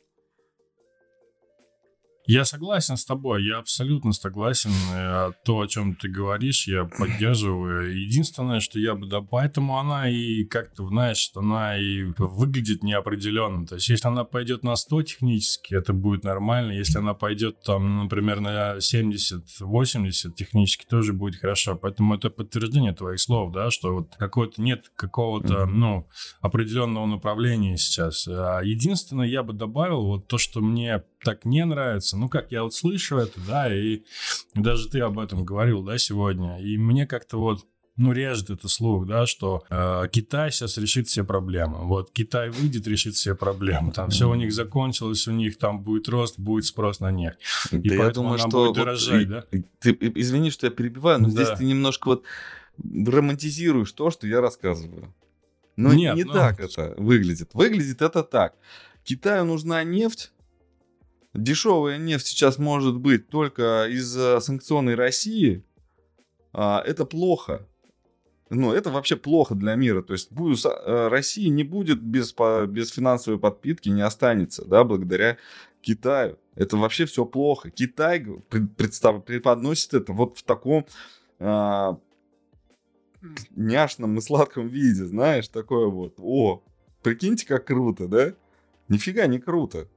[2.31, 4.71] Я согласен с тобой, я абсолютно согласен.
[4.93, 7.93] Э, то, о чем ты говоришь, я поддерживаю.
[7.93, 9.05] Единственное, что я бы...
[9.05, 13.67] Да, поэтому она и как-то, знаешь, она и выглядит неопределенно.
[13.67, 16.71] То есть, если она пойдет на 100 технически, это будет нормально.
[16.71, 21.75] Если она пойдет, там, например, на 70-80 технически, тоже будет хорошо.
[21.75, 26.07] Поэтому это подтверждение твоих слов, да, что вот какого-то нет какого-то, ну,
[26.39, 28.25] определенного направления сейчас.
[28.25, 32.17] А единственное, я бы добавил вот то, что мне так не нравится.
[32.21, 34.03] Ну, как я вот слышу это, да, и
[34.53, 36.61] даже ты об этом говорил, да, сегодня.
[36.61, 37.65] И мне как-то вот
[37.97, 41.79] ну, режет это слух, да, что э, Китай сейчас решит все проблемы.
[41.87, 43.91] Вот Китай выйдет, решит все проблемы.
[43.91, 47.39] Там все у них закончилось, у них там будет рост, будет спрос на нефть.
[47.71, 49.59] И да поэтому я думаю, она что будет дорожать, вот, да?
[49.79, 51.31] Ты, извини, что я перебиваю, но да.
[51.31, 52.23] здесь ты немножко вот
[52.77, 55.11] романтизируешь то, что я рассказываю.
[55.75, 56.33] Но Нет, не ну...
[56.33, 57.49] так это выглядит.
[57.55, 58.53] Выглядит это так.
[59.03, 60.31] Китаю нужна нефть,
[61.33, 64.13] дешевая нефть сейчас может быть только из
[64.43, 65.63] санкционной России,
[66.53, 67.67] а, это плохо.
[68.49, 70.01] Ну, это вообще плохо для мира.
[70.01, 72.35] То есть э, Россия не будет без,
[72.67, 75.37] без финансовой подпитки, не останется, да, благодаря
[75.81, 76.37] Китаю.
[76.55, 77.69] Это вообще все плохо.
[77.69, 78.25] Китай
[78.75, 80.85] представ, преподносит это вот в таком
[81.39, 81.97] а,
[83.51, 86.15] няшном и сладком виде, знаешь, такое вот.
[86.17, 86.61] О,
[87.03, 88.33] прикиньте, как круто, да?
[88.89, 89.87] Нифига не круто.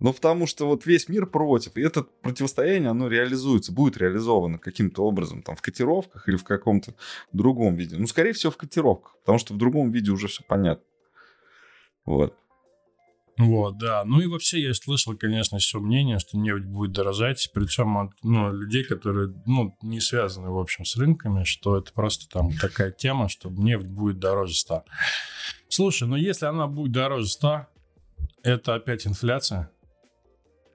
[0.00, 1.76] Ну, потому что вот весь мир против.
[1.76, 6.94] И это противостояние, оно реализуется, будет реализовано каким-то образом, там, в котировках или в каком-то
[7.32, 7.96] другом виде.
[7.96, 10.84] Ну, скорее всего, в котировках, потому что в другом виде уже все понятно.
[12.04, 12.34] Вот.
[13.36, 14.04] Вот, да.
[14.04, 18.52] Ну и вообще я слышал, конечно, все мнение, что нефть будет дорожать, причем от ну,
[18.52, 23.28] людей, которые ну, не связаны, в общем, с рынками, что это просто там такая тема,
[23.28, 24.84] что нефть будет дороже 100.
[25.68, 27.66] Слушай, ну если она будет дороже 100,
[28.44, 29.70] это опять инфляция.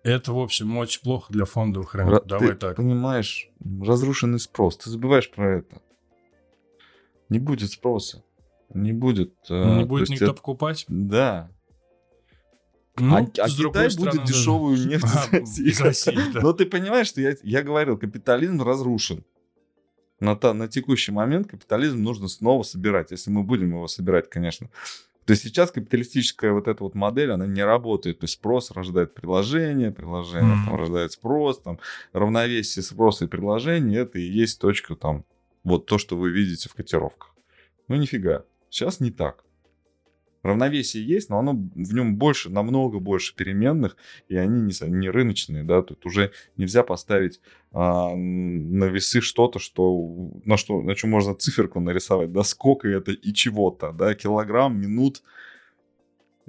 [0.04, 2.24] Это, в общем, очень плохо для фондовых рынков.
[2.24, 2.76] Ра- Давай ты так.
[2.78, 3.50] понимаешь,
[3.82, 4.78] разрушенный спрос.
[4.78, 5.82] Ты забываешь про это.
[7.28, 8.24] Не будет спроса.
[8.74, 9.34] Не будет.
[9.50, 10.34] Э, не будет никто это...
[10.36, 10.86] покупать?
[10.88, 11.52] Да.
[12.98, 16.18] Ну, а, а Китай будет дешевую нефть а, из России.
[16.42, 19.24] Но ты понимаешь, что я, я говорил, капитализм разрушен.
[20.20, 24.70] На, та, на текущий момент капитализм нужно снова собирать, если мы будем его собирать, конечно.
[25.30, 28.18] То есть сейчас капиталистическая вот эта вот модель, она не работает.
[28.18, 30.66] То есть спрос рождает предложение, предложение mm-hmm.
[30.66, 31.78] там рождает спрос, там
[32.14, 35.26] равновесие спроса и предложения, это и есть точка там,
[35.64, 37.36] вот то, что вы видите в котировках.
[37.88, 39.44] Ну нифига, сейчас не так
[40.44, 43.98] равновесие есть, но оно в нем больше, намного больше переменных,
[44.28, 50.32] и они не, не рыночные, да, тут уже нельзя поставить а, на весы что-то, что,
[50.46, 55.24] на что, на чем можно циферку нарисовать, да, сколько это и чего-то, да, килограмм, минут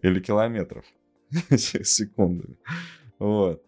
[0.02, 0.84] или километров
[1.56, 2.56] секундами.
[3.18, 3.62] Вот.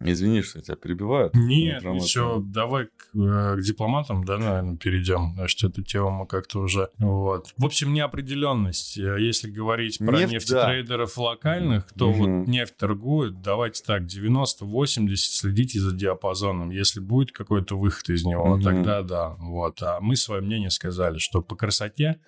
[0.00, 1.30] Извини, что тебя перебиваю.
[1.34, 5.32] Нет, еще давай к, э, к дипломатам, да, наверное, перейдем.
[5.34, 6.88] Значит, эту тему мы как-то уже...
[6.98, 7.52] Вот.
[7.56, 8.98] В общем, неопределенность.
[8.98, 11.22] Э, если говорить про нефть, нефтетрейдеров да.
[11.22, 12.18] локальных, то угу.
[12.18, 16.70] вот нефть торгует, давайте так, 90-80, следите за диапазоном.
[16.70, 18.62] Если будет какой-то выход из него, угу.
[18.62, 19.30] тогда да.
[19.38, 19.82] Вот.
[19.82, 22.20] А мы свое мнение сказали, что по красоте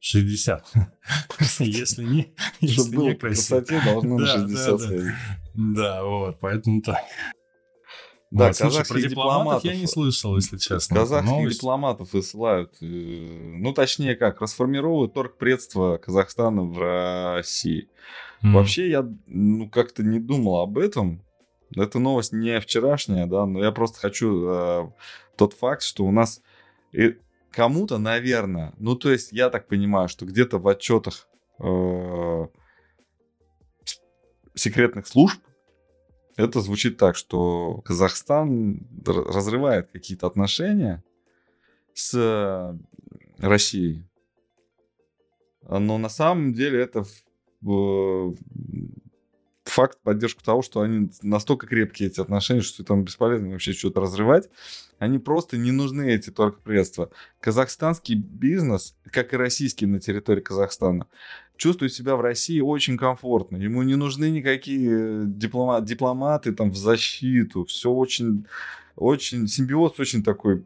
[0.00, 0.66] 60.
[1.58, 3.60] Если не, если не красиво.
[3.60, 5.12] красоте, должно на 60 сходить.
[5.54, 7.02] Да, вот, поэтому так.
[8.30, 10.96] Да, вот, казахских слушай, дипломатов я не слышал, если честно.
[10.96, 11.56] Казахских Новость.
[11.58, 17.88] дипломатов высылают, э, ну, точнее как, расформировывают торгпредство Казахстана в России.
[18.42, 18.52] Mm.
[18.52, 21.22] Вообще, я, ну, как-то не думал об этом.
[21.74, 24.90] Эта новость не вчерашняя, да, но я просто хочу э,
[25.36, 26.42] тот факт, что у нас
[27.56, 31.26] кому-то, наверное, ну, то есть, я так понимаю, что где-то в отчетах
[31.58, 32.46] э,
[34.54, 35.40] секретных служб
[36.36, 41.02] это звучит так, что Казахстан разрывает какие-то отношения
[41.94, 42.78] с
[43.38, 44.06] Россией.
[45.62, 47.06] Но на самом деле это
[49.76, 54.48] факт поддержку того, что они настолько крепкие, эти отношения, что там бесполезно вообще что-то разрывать.
[54.98, 57.10] Они просто не нужны, эти торгпредства.
[57.40, 61.06] Казахстанский бизнес, как и российский на территории Казахстана,
[61.58, 63.58] чувствует себя в России очень комфортно.
[63.58, 67.66] Ему не нужны никакие дипломат, дипломаты там в защиту.
[67.66, 68.46] Все очень,
[68.94, 70.64] очень, симбиоз очень такой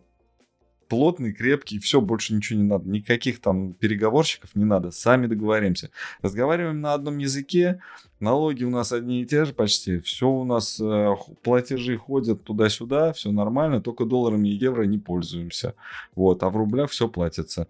[0.91, 2.91] плотный, крепкий, все, больше ничего не надо.
[2.91, 5.91] Никаких там переговорщиков не надо, сами договоримся.
[6.21, 7.81] Разговариваем на одном языке,
[8.19, 13.13] налоги у нас одни и те же почти, все у нас, э, платежи ходят туда-сюда,
[13.13, 15.75] все нормально, только долларами и евро не пользуемся.
[16.17, 17.69] Вот, а в рублях все платится.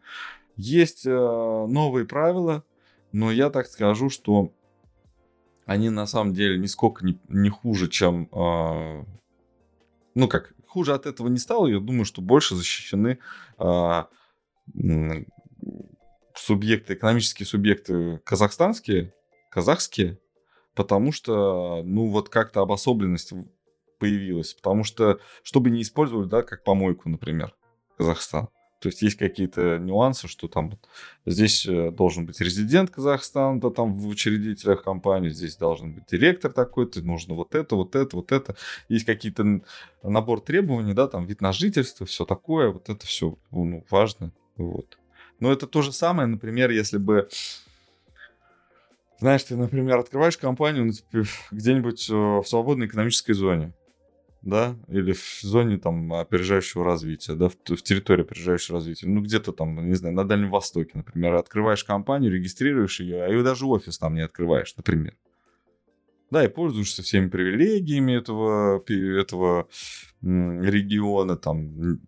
[0.56, 2.64] Есть э, новые правила,
[3.12, 4.50] но я так скажу, что
[5.66, 9.04] они на самом деле нисколько не, не хуже, чем э,
[10.14, 11.66] ну как, хуже от этого не стало.
[11.66, 13.18] Я думаю, что больше защищены
[13.59, 14.09] а,
[16.35, 19.12] субъекты, экономические субъекты казахстанские,
[19.50, 20.18] казахские,
[20.74, 23.33] потому что, ну, вот как-то обособленность
[23.98, 24.54] появилась.
[24.54, 27.54] Потому что, чтобы не использовали, да, как помойку, например,
[27.98, 28.48] Казахстан.
[28.81, 30.79] То есть есть какие-то нюансы, что там
[31.27, 36.51] здесь э, должен быть резидент Казахстана, да, там в учредителях компании, здесь должен быть директор
[36.51, 38.57] такой-то, нужно вот это, вот это, вот это.
[38.88, 39.61] Есть какие-то
[40.03, 44.33] набор требований, да, там вид на жительство, все такое, вот это все ну, важно.
[44.57, 44.99] Вот.
[45.40, 47.29] Но это то же самое, например, если бы
[49.19, 53.75] знаешь, ты, например, открываешь компанию ну, где-нибудь э, в свободной экономической зоне
[54.42, 59.53] да, или в зоне там опережающего развития, да, в, в территории опережающего развития, ну где-то
[59.53, 63.98] там, не знаю, на Дальнем Востоке, например, открываешь компанию, регистрируешь ее, а ее даже офис
[63.98, 65.14] там не открываешь, например.
[66.31, 69.68] Да, и пользуешься всеми привилегиями этого, этого
[70.22, 71.98] региона, там,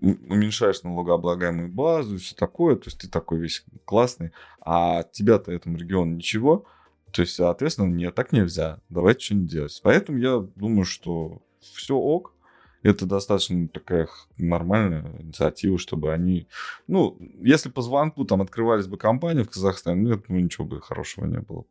[0.00, 5.76] уменьшаешь налогооблагаемую базу и все такое, то есть ты такой весь классный, а тебя-то этому
[5.76, 6.64] региону ничего,
[7.12, 9.80] то есть, соответственно, нет, так нельзя, давайте что-нибудь делать.
[9.82, 12.34] Поэтому я думаю, что все ок.
[12.82, 16.48] Это достаточно такая нормальная инициатива, чтобы они...
[16.88, 20.80] Ну, если по звонку там открывались бы компании в Казахстане, ну, я думаю, ничего бы
[20.80, 21.64] хорошего не было.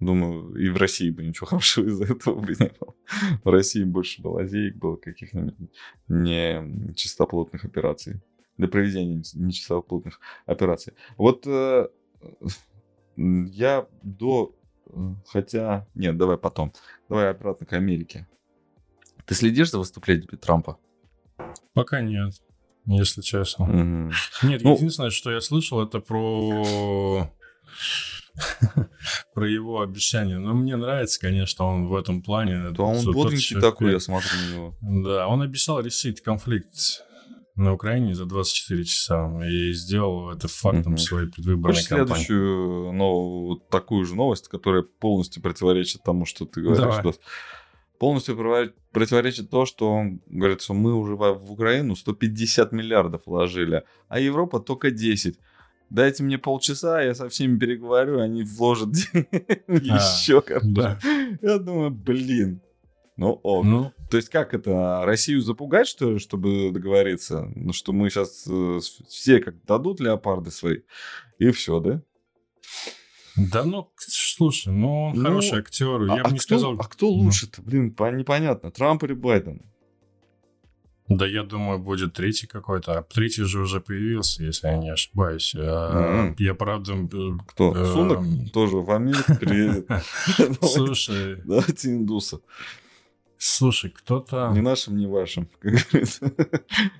[0.00, 2.94] Думаю, и в России бы ничего хорошего из-за этого бы не было.
[3.44, 5.54] В России больше было лазеек, было каких-нибудь
[6.08, 8.20] не чистоплотных операций.
[8.56, 10.94] Для проведения нечистоплотных операций.
[11.16, 11.88] Вот э,
[13.16, 14.54] я до...
[15.26, 15.86] Хотя...
[15.94, 16.72] Нет, давай потом.
[17.08, 18.26] Давай обратно к Америке.
[19.28, 20.78] Ты следишь за выступлениями Трампа?
[21.74, 22.32] Пока нет,
[22.86, 23.64] если честно.
[23.64, 24.12] Mm-hmm.
[24.48, 27.30] Нет, ну, единственное, что я слышал, это про
[29.34, 30.38] про его обещание.
[30.38, 32.70] Но мне нравится, конечно, он в этом плане.
[32.70, 34.76] Да, он бодренький такой, я смотрю на него.
[34.80, 37.04] Да, он обещал решить конфликт
[37.54, 39.46] на Украине за 24 часа.
[39.46, 40.98] И сделал это фактом угу.
[40.98, 42.24] своей предвыборной Хочешь кампании.
[42.24, 42.92] следующую,
[43.48, 46.96] вот такую же новость, которая полностью противоречит тому, что ты говоришь.
[46.96, 47.14] Давай.
[47.98, 48.36] Полностью
[48.92, 54.60] противоречит то, что он говорит, что мы уже в Украину 150 миллиардов вложили, а Европа
[54.60, 55.38] только 10
[55.90, 60.98] дайте мне полчаса, я со всеми переговорю, они вложат еще, короче.
[61.42, 62.60] Я думаю, блин,
[63.16, 63.64] ну ок.
[63.64, 63.92] Ну.
[64.10, 67.50] То есть как это, Россию запугать, что ли, чтобы договориться?
[67.54, 70.78] Ну, что мы сейчас э, все как дадут леопарды свои,
[71.38, 72.02] и все, да?
[73.38, 76.74] Да ну, слушай, ну ну, хороший актер, я а, бы не кто, сказал...
[76.78, 77.12] А кто ну.
[77.12, 79.62] лучше-то, блин, непонятно, Трамп или Байден?
[81.08, 82.98] Да, я думаю, будет третий какой-то.
[82.98, 85.54] А третий же уже появился, если я не ошибаюсь.
[85.54, 86.34] Mm-hmm.
[86.38, 86.92] Я правда...
[86.92, 87.74] Э, Кто?
[87.74, 89.88] Э, Сунок тоже в Америку приедет.
[90.62, 91.40] Слушай...
[91.44, 92.40] Давайте индуса.
[93.38, 94.50] Слушай, кто-то...
[94.52, 96.32] Не нашим, не вашим, как говорится.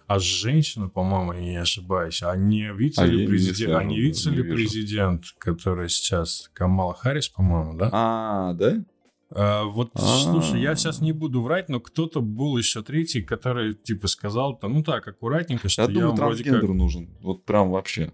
[0.06, 4.42] А женщина, по-моему, я не ошибаюсь, а не вице ли президент, а не вице ли
[4.44, 7.90] президент, который сейчас Камала Харрис, по-моему, да?
[7.92, 8.84] А, да?
[9.30, 10.18] А, вот, А-а-а.
[10.22, 14.68] слушай, я сейчас не буду врать, но кто-то был еще третий, который, типа, сказал, то
[14.68, 16.70] ну так, аккуратненько, что я, я думаю, трансгендер как...
[16.70, 18.12] нужен, вот прям вообще.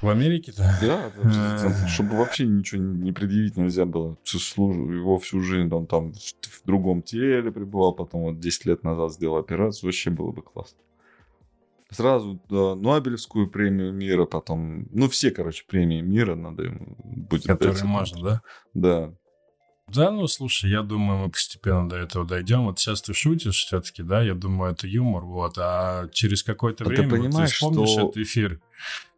[0.00, 0.62] В Америке-то?
[0.80, 1.86] Да, э.
[1.88, 4.16] чтобы вообще ничего не предъявить нельзя было.
[4.24, 9.36] Его всю жизнь он там в другом теле пребывал, потом вот 10 лет назад сделал
[9.36, 10.78] операцию, вообще было бы классно.
[11.90, 17.74] Сразу да, Нобелевскую премию мира, потом, ну все, короче, премии мира надо ему будет Которые
[17.74, 17.84] дать.
[17.84, 18.42] можно, да?
[18.74, 19.14] Да.
[19.92, 22.64] Да, ну слушай, я думаю, мы постепенно до этого дойдем.
[22.64, 26.88] Вот сейчас ты шутишь все-таки, да, я думаю, это юмор, вот, а через какое-то а
[26.88, 28.00] время ты, понимаешь, вот, ты вспомнишь что...
[28.02, 28.60] этот эфир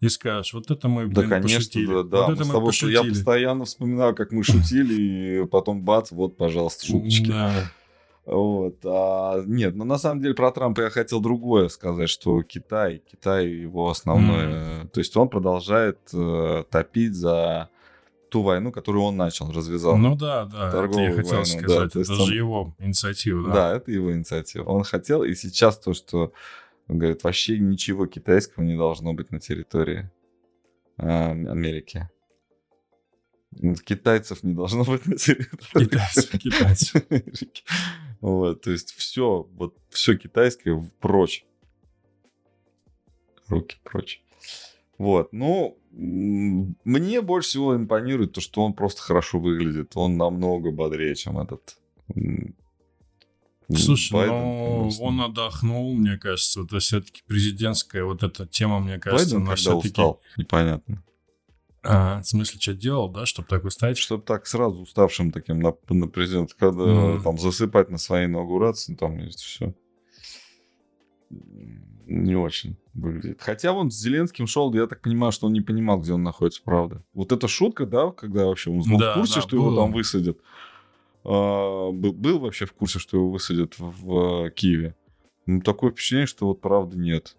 [0.01, 1.87] и скажешь, вот это мы, блин, Да, конечно, пошутили.
[1.87, 2.27] да, да.
[2.27, 2.93] Вот это мы пошутили.
[2.93, 7.29] Я постоянно вспоминаю, как мы шутили, и потом бац, вот, пожалуйста, шуточки.
[7.29, 7.71] Да.
[8.25, 8.77] Вот.
[8.85, 13.03] А, нет, но ну, на самом деле про Трампа я хотел другое сказать, что Китай,
[13.11, 14.89] Китай его основное, mm.
[14.89, 17.69] то есть он продолжает э, топить за
[18.33, 19.99] ту войну, которую он начал, развязал.
[19.99, 21.45] Ну да, да, торговую это я хотел войну.
[21.45, 21.93] сказать.
[21.93, 22.33] Да, это же он...
[22.33, 23.53] его инициатива, да?
[23.53, 24.65] Да, это его инициатива.
[24.65, 26.33] Он хотел, и сейчас то, что
[26.89, 30.11] он говорит, вообще ничего китайского не должно быть на территории
[30.97, 32.09] э, Америки.
[33.85, 35.85] Китайцев не должно быть на территории.
[35.85, 37.03] Китайцев, китайцев.
[38.23, 41.45] Вот, то есть все, вот все китайское прочь.
[43.49, 44.23] Руки прочь.
[44.99, 49.93] Вот, ну, мне больше всего импонирует то, что он просто хорошо выглядит.
[49.95, 51.77] Он намного бодрее, чем этот
[53.75, 55.05] Слушай, Байден, ну, конечно.
[55.05, 56.63] он отдохнул, мне кажется.
[56.63, 59.89] Это все-таки президентская вот эта тема, мне кажется, Байден, она все-таки...
[59.89, 61.03] устал, непонятно.
[61.83, 63.99] А, в смысле, что делал, да, чтобы так устать?
[63.99, 67.23] Чтобы так сразу уставшим таким на, на президент, когда mm.
[67.23, 69.75] там засыпать на своей инаугурации, там есть все
[72.07, 73.41] не очень выглядит.
[73.41, 76.63] Хотя он с Зеленским шел, я так понимаю, что он не понимал, где он находится,
[76.65, 77.03] правда.
[77.15, 79.67] Вот эта шутка, да, когда вообще он был да, в курсе, да, что было.
[79.67, 80.39] его там высадят.
[81.25, 84.95] А, был, был вообще в курсе, что его высадят в, в Киеве.
[85.47, 87.37] Ну, такое впечатление, что вот правда нет.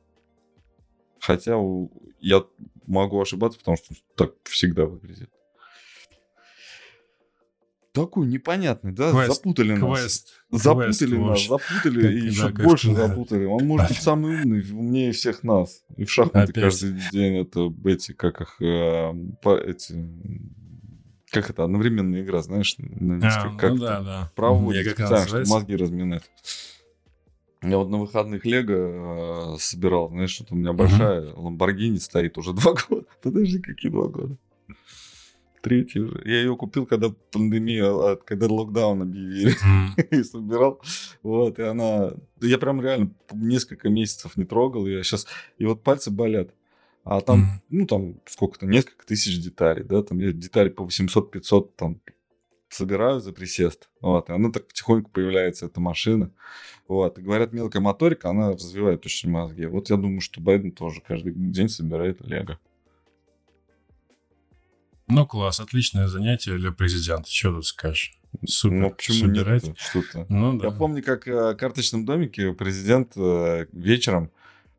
[1.20, 1.58] Хотя
[2.20, 2.44] я
[2.86, 5.33] могу ошибаться, потому что так всегда выглядит
[7.94, 10.62] такой непонятный, да, квест, запутали квест, нас.
[10.64, 13.46] Запутали квест, нас, запутали как, и еще да, больше как, запутали.
[13.46, 15.84] Он может быть самый умный, умнее всех нас.
[15.96, 16.64] И в шахматы Опять.
[16.64, 20.10] каждый день это эти, как их, э, по, эти,
[21.30, 24.32] как это, одновременная игра, знаешь, на несколько, а, как ну, да, да.
[24.36, 26.24] проводит специально, чтобы мозги разминать.
[27.62, 32.54] Я вот на выходных Лего э, собирал, знаешь, что у меня большая Ламборгини стоит уже
[32.54, 33.06] два года.
[33.22, 34.36] Подожди, какие два года?
[35.64, 36.22] Третий уже.
[36.26, 39.56] Я ее купил, когда пандемия, а, когда локдаун объявили.
[40.12, 40.82] и собирал.
[41.24, 42.12] Вот, и она...
[42.42, 45.04] Я прям реально несколько месяцев не трогал ее.
[45.04, 45.26] Сейчас...
[45.58, 46.54] И вот пальцы болят.
[47.06, 52.02] А там, ну, там сколько-то, несколько тысяч деталей, да, там я детали по 800-500 там
[52.70, 53.90] собираю за присест.
[54.02, 56.32] Вот, и она так потихоньку появляется, эта машина.
[56.88, 59.66] Вот, и говорят, мелкая моторика, она развивает очень мозги.
[59.66, 62.58] Вот я думаю, что Байден тоже каждый день собирает лего.
[65.14, 67.30] Ну, класс, отличное занятие для президента.
[67.30, 68.18] Что тут скажешь?
[68.46, 68.76] Супер.
[68.76, 69.64] Ну, почему Собирать.
[69.64, 69.78] нет?
[69.78, 70.26] Что-то.
[70.30, 70.68] Ну, да.
[70.68, 74.32] Я помню, как э, в карточном домике президент э, вечером,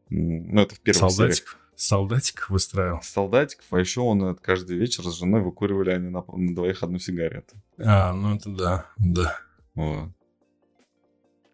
[0.09, 1.57] ну, это в первом Солдатик.
[1.77, 3.03] Солдатик выстраивал.
[3.03, 6.99] Солдатиков, а еще он это, каждый вечер с женой выкуривали они на, на двоих одну
[6.99, 7.57] сигарету.
[7.79, 9.41] А, ну это да, да.
[9.75, 10.11] Вот.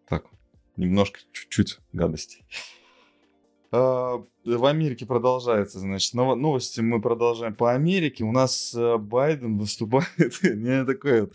[0.07, 0.25] Так,
[0.75, 2.45] немножко, чуть-чуть гадостей.
[3.71, 8.23] А, в Америке продолжается, значит, новости мы продолжаем по Америке.
[8.23, 10.09] У нас э, Байден выступает,
[10.43, 11.33] не такое вот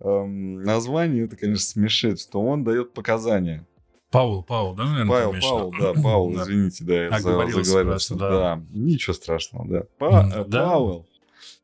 [0.00, 3.66] эм, название, это, конечно, смешит, что он дает показания.
[4.10, 5.10] Паул, Паул, да, наверное?
[5.10, 8.14] Павел, Паул, да, Паул, извините, да, я заговорился.
[8.14, 8.30] Да.
[8.30, 9.82] да, ничего страшного, да.
[9.98, 10.66] Па- да.
[10.66, 11.06] Пауэлл,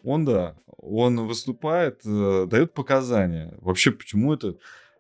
[0.02, 3.56] он, да, он выступает, э, дает показания.
[3.60, 4.56] Вообще, почему это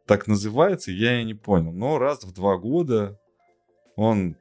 [0.06, 1.72] так называется, я и не понял.
[1.72, 3.18] Но раз в два года
[3.96, 4.36] он,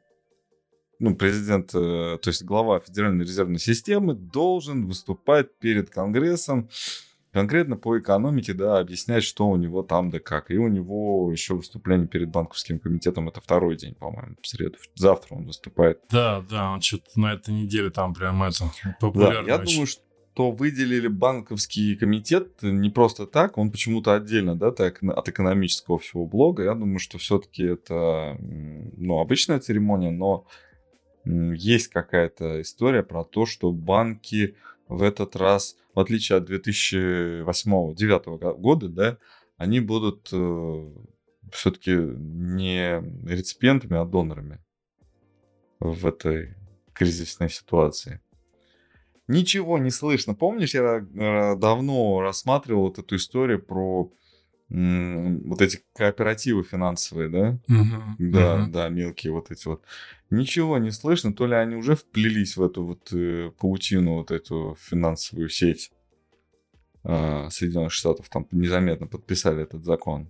[1.00, 6.70] ну, президент, э, то есть глава Федеральной резервной системы должен выступать перед Конгрессом
[7.32, 10.52] конкретно по экономике, да, объяснять, что у него там да как.
[10.52, 14.78] И у него еще выступление перед банковским комитетом, это второй день, по-моему, в среду.
[14.96, 16.00] Завтра он выступает.
[16.10, 19.44] Да, да, он что-то на этой неделе там прям это популярно.
[19.44, 19.72] Да, я очень.
[19.72, 26.00] думаю, что выделили банковский комитет не просто так, он почему-то отдельно, да, так, от экономического
[26.00, 26.64] всего блога.
[26.64, 30.46] Я думаю, что все-таки это, ну, обычная церемония, но
[31.26, 34.56] есть какая-то история про то, что банки
[34.88, 39.18] в этот раз, в отличие от 2008-2009 года, да,
[39.58, 40.92] они будут э,
[41.52, 44.60] все-таки не реципиентами, а донорами
[45.80, 46.56] в этой
[46.94, 48.22] кризисной ситуации.
[49.28, 50.34] Ничего не слышно.
[50.34, 54.12] Помнишь, я э, давно рассматривал вот эту историю про
[54.70, 57.60] вот эти кооперативы финансовые, да?
[57.68, 58.68] Uh-huh, да, uh-huh.
[58.68, 59.84] да, мелкие вот эти вот.
[60.30, 64.78] Ничего не слышно, то ли они уже вплелись в эту вот э, паутину, вот эту
[64.80, 65.92] финансовую сеть
[67.04, 70.30] э, Соединенных Штатов, там незаметно подписали этот закон.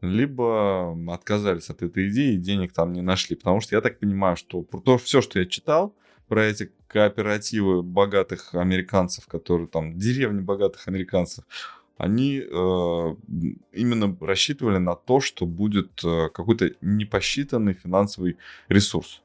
[0.00, 3.36] Либо отказались от этой идеи и денег там не нашли.
[3.36, 5.94] Потому что я так понимаю, что то, все, что я читал
[6.26, 11.44] про эти кооперативы богатых американцев, которые там, деревни богатых американцев,
[11.98, 12.44] они э,
[13.72, 18.36] именно рассчитывали на то, что будет э, какой-то непосчитанный финансовый
[18.68, 19.22] ресурс.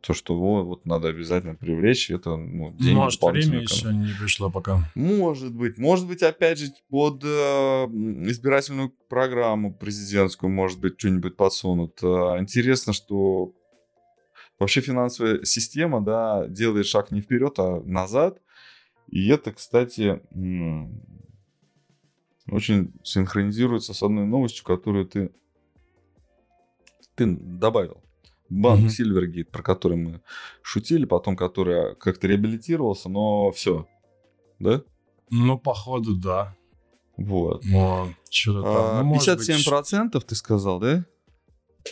[0.00, 2.96] То, что вот, вот надо обязательно привлечь, это ну, деньги.
[2.96, 4.80] Может, время еще не пришло пока.
[4.96, 5.78] Может быть.
[5.78, 12.02] Может быть, опять же, под э, избирательную программу президентскую, может быть, что-нибудь подсунут.
[12.02, 13.52] Э, интересно, что
[14.58, 18.40] вообще финансовая система, да, делает шаг не вперед, а назад.
[19.08, 20.20] И это, кстати,
[22.48, 25.30] очень синхронизируется с одной новостью, которую ты,
[27.14, 28.02] ты добавил.
[28.48, 29.06] Банк mm-hmm.
[29.06, 30.20] Silvergate, про который мы
[30.62, 33.86] шутили, потом который как-то реабилитировался, но все.
[34.58, 34.82] Да?
[35.30, 36.54] Ну, походу, да.
[37.16, 37.64] Вот.
[37.64, 39.08] Но что-то там.
[39.08, 40.26] Ну, 57% быть...
[40.26, 41.06] ты сказал, да?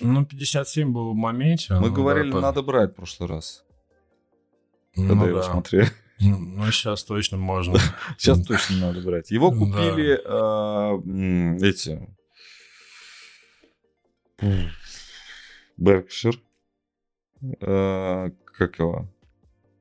[0.01, 1.75] Ну, 57 был в моменте.
[1.75, 3.65] Мы ну, говорили, да, надо брать в прошлый раз.
[4.97, 5.31] Ну, когда да.
[5.31, 5.89] его смотрели.
[6.21, 7.79] Ну, сейчас точно можно.
[8.19, 9.31] Сейчас точно надо брать.
[9.31, 10.99] Его купили а,
[11.65, 11.99] эти...
[15.77, 16.39] Беркшир.
[17.63, 19.09] А, как его?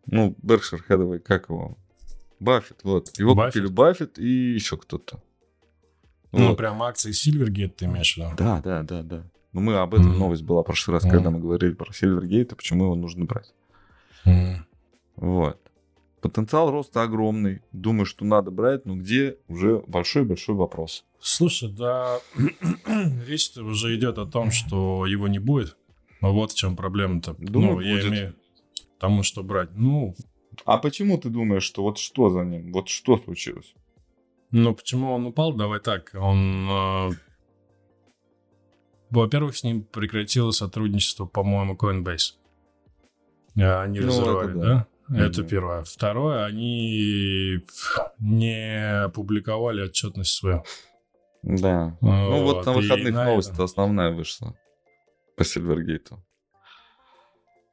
[0.05, 1.77] Ну, Беркшир Хедовый, как его?
[2.39, 3.17] Баффет, вот.
[3.19, 5.21] Его купили Баффет и еще кто-то.
[6.31, 8.29] Ну, прям акции Silvergate ты имеешь в виду?
[8.37, 9.23] Да, да, да, да.
[9.51, 12.55] Ну, мы об этом новость была в прошлый раз, когда мы говорили про Silvergate, и
[12.55, 13.53] почему его нужно брать.
[15.15, 15.59] Вот.
[16.21, 17.61] Потенциал роста огромный.
[17.71, 21.05] Думаю, что надо брать, но где уже большой-большой вопрос.
[21.21, 22.19] Слушай, да,
[23.27, 25.77] речь уже идет о том, что его не будет.
[26.21, 27.35] Но вот в чем проблема-то.
[27.37, 28.05] Думаю, ну, я будет.
[28.07, 28.35] имею
[28.99, 29.69] тому, что брать.
[29.75, 30.15] Ну.
[30.65, 32.73] А почему ты думаешь, что вот что за ним?
[32.73, 33.73] Вот что случилось?
[34.51, 35.53] Ну, почему он упал?
[35.53, 36.11] Давай так.
[36.13, 36.67] Он...
[36.69, 37.09] Э...
[39.09, 42.33] Во-первых, с ним прекратило сотрудничество, по-моему, Coinbase.
[43.55, 44.61] Они ну, разорвали, да?
[44.61, 44.87] да?
[45.09, 45.83] Это первое.
[45.83, 47.61] Второе, они
[48.19, 50.63] не опубликовали отчетность свою.
[51.41, 51.97] Да.
[52.01, 52.11] Вот.
[52.11, 53.63] Ну вот на выходных на новость это...
[53.63, 54.55] основная вышла
[55.35, 56.23] по Сильвергейту.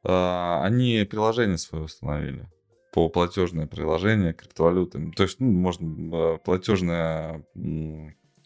[0.05, 2.49] А, они приложение свое установили
[2.93, 5.13] по платежное приложение криптовалюты.
[5.17, 7.45] То есть, ну, можно а, платежная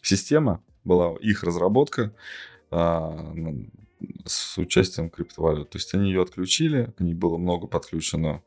[0.01, 2.13] система была их разработка
[2.71, 3.33] а,
[4.25, 5.69] с участием криптовалют.
[5.69, 8.41] То есть они ее отключили, к ней было много подключено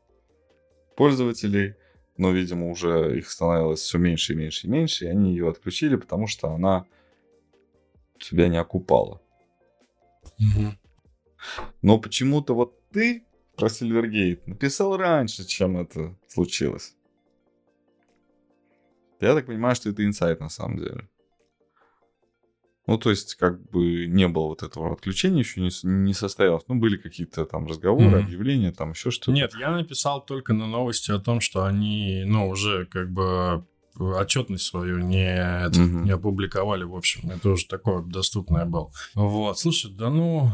[0.95, 1.75] пользователей,
[2.17, 5.95] но, видимо, уже их становилось все меньше и меньше и меньше, и они ее отключили,
[5.95, 6.85] потому что она
[8.19, 9.21] себя не окупала.
[10.39, 10.73] Угу.
[11.81, 13.25] Но почему-то вот ты
[13.55, 16.95] про Silvergate написал раньше, чем это случилось.
[19.19, 21.07] Я так понимаю, что это инсайт на самом деле.
[22.87, 26.63] Ну, то есть, как бы не было вот этого отключения, еще не, не состоялось.
[26.67, 28.23] Ну, были какие-то там разговоры, mm-hmm.
[28.23, 29.31] объявления, там еще что-то.
[29.31, 33.65] Нет, я написал только на новости о том, что они, ну, уже как бы
[33.97, 36.03] отчетность свою не, это, mm-hmm.
[36.03, 37.31] не опубликовали, в общем.
[37.31, 38.91] Это уже такое доступное было.
[39.15, 40.51] Вот, слушай, да ну,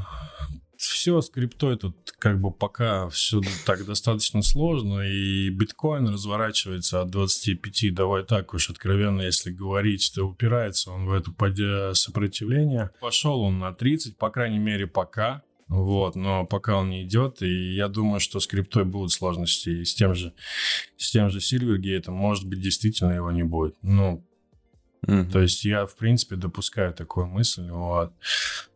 [0.82, 7.09] все с криптой тут как бы пока все так достаточно сложно, и биткоин разворачивается от
[7.11, 12.91] 25, давай так уж откровенно, если говорить, то упирается он в это сопротивление.
[12.99, 15.43] Пошел он на 30, по крайней мере, пока.
[15.67, 19.69] Вот, но пока он не идет, и я думаю, что с криптой будут сложности.
[19.69, 20.34] И с тем же,
[20.97, 23.77] с тем же Сильвергейтом, может быть, действительно его не будет.
[23.82, 24.21] Ну,
[25.07, 25.32] mm-hmm.
[25.32, 27.69] то есть я, в принципе, допускаю такую мысль.
[27.69, 28.11] Вот.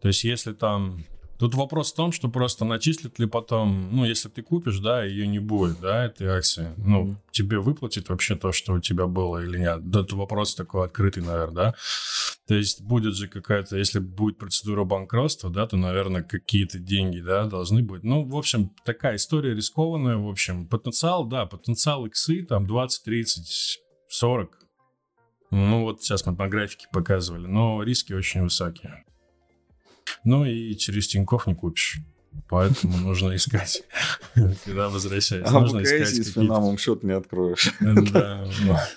[0.01, 1.03] То есть если там
[1.38, 5.28] Тут вопрос в том, что просто начислят ли потом, ну, если ты купишь, да, ее
[5.28, 6.74] не будет, да, этой акции.
[6.78, 7.16] Ну, mm-hmm.
[7.32, 9.90] тебе выплатит вообще то, что у тебя было или нет.
[9.90, 11.76] Да, это вопрос такой открытый, наверное, да.
[12.48, 17.46] То есть будет же какая-то, если будет процедура банкротства, да, то, наверное, какие-то деньги, да,
[17.46, 18.04] должны быть.
[18.04, 20.68] Ну, в общем, такая история рискованная, в общем.
[20.68, 24.58] Потенциал, да, потенциал иксы там 20, 30, 40.
[25.52, 29.04] Ну, вот сейчас мы на графике показывали, но риски очень высокие.
[30.24, 31.99] Ну и через Тинькофф не купишь.
[32.49, 33.84] Поэтому нужно искать,
[34.66, 35.49] когда возвращаешься.
[35.49, 37.74] А нужно искать с Финамом счет не откроешь.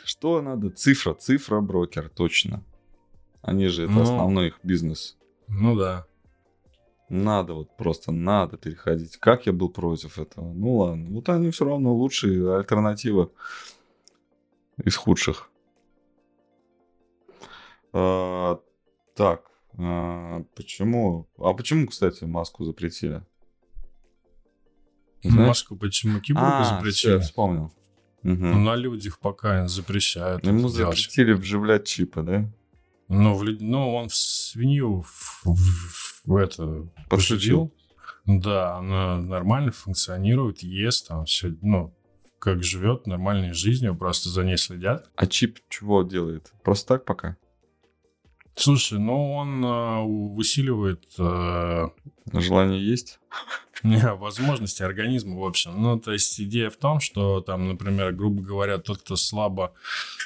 [0.04, 0.70] Что надо?
[0.70, 2.64] Цифра, цифра брокер, точно.
[3.40, 5.16] Они же, это ну, основной их бизнес.
[5.46, 6.06] Ну да.
[7.09, 9.16] Надо вот просто надо переходить.
[9.16, 10.52] Как я был против этого?
[10.52, 11.06] Ну ладно.
[11.11, 13.30] Вот они все равно лучшие альтернатива
[14.84, 15.50] из худших.
[17.92, 18.61] А,
[19.14, 19.47] так,
[19.78, 21.28] а, почему?
[21.38, 23.22] А почему, кстати, маску запретили?
[25.22, 25.48] Знаешь?
[25.48, 27.18] Маску почему киборгу а, запретили?
[27.18, 27.72] Все, вспомнил.
[28.24, 28.34] Угу.
[28.34, 30.44] Ну, на людях пока запрещают.
[30.44, 32.52] Ему запретили вживлять чипы, да?
[33.08, 37.72] Ну, в, ну он в свинью в, в, в это пошутил.
[38.26, 41.94] Да, она нормально функционирует, ест, там все, ну,
[42.38, 45.08] как живет нормальной жизнью, просто за ней следят.
[45.16, 46.52] А чип чего делает?
[46.62, 47.38] Просто так пока?
[48.59, 51.04] Слушай, ну он э, усиливает...
[51.16, 51.90] Э,
[52.32, 53.20] Желание есть?
[53.84, 55.80] Не, возможности организма, в общем.
[55.80, 59.72] Ну, то есть идея в том, что там, например, грубо говоря, тот, кто слабо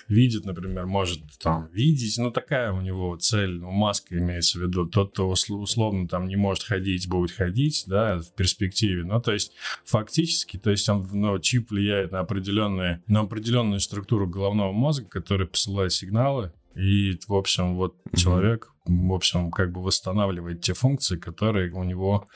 [0.09, 4.87] видит, например, может там видеть, ну, такая у него цель, ну, маска имеется в виду.
[4.87, 9.05] Тот, кто условно там не может ходить, будет ходить, да, в перспективе.
[9.05, 9.53] Ну, то есть
[9.85, 15.47] фактически, то есть он, ну, чип влияет на определенные, на определенную структуру головного мозга, которая
[15.47, 18.17] посылает сигналы и, в общем, вот mm-hmm.
[18.17, 22.27] человек, в общем, как бы восстанавливает те функции, которые у него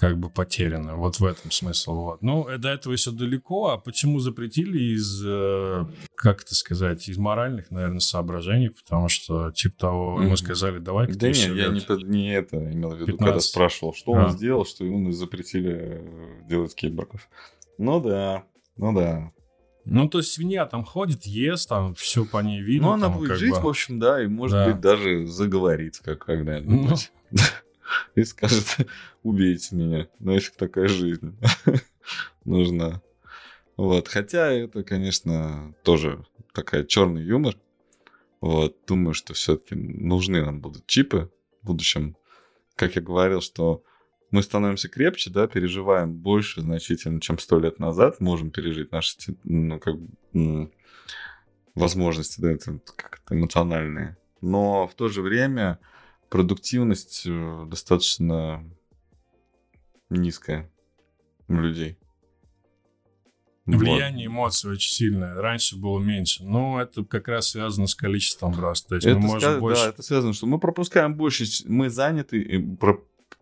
[0.00, 0.94] как бы потеряны.
[0.94, 1.94] Вот в этом смысл.
[1.94, 2.22] Вот.
[2.22, 3.68] Ну, э, до этого еще далеко.
[3.68, 4.94] А почему запретили?
[4.94, 10.28] Из, э, как это сказать, из моральных, наверное, соображений, потому что, типа того, mm-hmm.
[10.28, 13.18] мы сказали, давай Да нет, я не, не это имел в виду, 15.
[13.18, 14.24] когда спрашивал, что а.
[14.24, 17.28] он сделал, что ему запретили э, делать киборгов.
[17.76, 18.44] Ну да,
[18.78, 19.32] ну да.
[19.84, 22.88] Ну, то есть свинья там ходит, ест, там все по ней видно.
[22.88, 23.60] Ну, она там, будет жить, бы...
[23.60, 24.66] в общем, да, и может да.
[24.66, 27.10] быть даже заговорит как когда-нибудь.
[27.30, 27.38] Ну.
[28.14, 28.76] И скажет,
[29.24, 31.36] убейте меня, нафиг такая жизнь
[32.44, 33.02] нужна.
[33.76, 37.56] Вот, хотя это, конечно, тоже такая черный юмор.
[38.40, 41.30] Вот, думаю, что все-таки нужны нам будут чипы
[41.62, 42.16] в будущем.
[42.74, 43.82] Как я говорил, что
[44.30, 49.80] мы становимся крепче, да, переживаем больше значительно, чем сто лет назад, можем пережить наши, ну,
[49.80, 49.96] как
[51.74, 54.16] возможности, да, это как-то эмоциональные.
[54.40, 55.78] Но в то же время
[56.28, 58.64] продуктивность э, достаточно
[60.08, 60.70] низкая
[61.48, 61.98] у людей.
[63.66, 64.34] Влияние вот.
[64.34, 65.34] эмоций очень сильное.
[65.34, 66.42] Раньше было меньше.
[66.44, 68.82] Но это как раз связано с количеством раз.
[68.82, 69.82] То есть это мы можем ска- больше...
[69.84, 72.76] Да, это связано, что мы пропускаем больше, мы заняты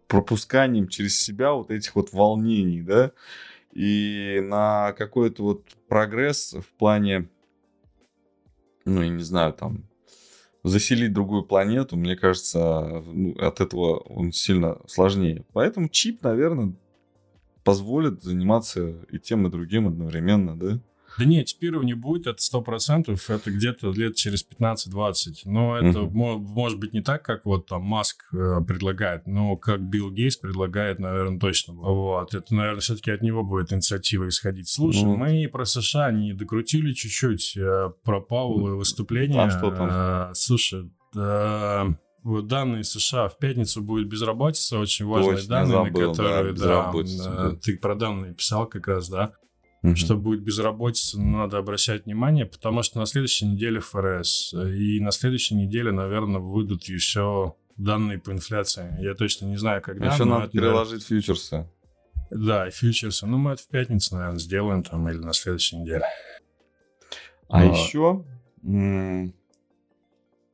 [0.09, 3.13] пропусканием через себя вот этих вот волнений, да,
[3.73, 7.29] и на какой-то вот прогресс в плане,
[8.85, 9.85] ну, я не знаю, там,
[10.65, 15.45] заселить другую планету, мне кажется, ну, от этого он сильно сложнее.
[15.53, 16.75] Поэтому чип, наверное,
[17.63, 20.81] позволит заниматься и тем, и другим одновременно, да?
[21.17, 25.43] Да нет, не будет, это сто процентов, это где-то лет через 15-20.
[25.45, 26.39] Но это угу.
[26.39, 30.99] может быть не так, как вот там Маск э, предлагает, но как Билл Гейтс предлагает,
[30.99, 31.75] наверное, точно.
[31.75, 34.69] Вот, это, наверное, все-таки от него будет инициатива исходить.
[34.69, 39.43] Слушай, ну, мы про США не докрутили чуть-чуть, э, про Паула выступление.
[39.43, 39.89] А что там?
[39.91, 41.85] Э, слушай, э,
[42.25, 47.77] данные США в пятницу будет безработица, очень важные Точно, данные, забыл, которые, да, да, ты
[47.79, 49.33] про данные писал как раз, да
[49.83, 49.97] угу.
[49.97, 55.55] что будет безработица, надо обращать внимание, потому что на следующей неделе ФРС, и на следующей
[55.55, 58.97] неделе, наверное, выйдут еще данные по инфляции.
[59.01, 60.13] Я точно не знаю, когда.
[60.13, 61.69] Еще надо это, переложить фьючерсы.
[62.31, 63.27] Да, фьючерсы.
[63.27, 66.05] Ну, мы это в пятницу, наверное, сделаем там или на следующей неделе.
[67.49, 67.73] А Но...
[67.73, 68.25] еще...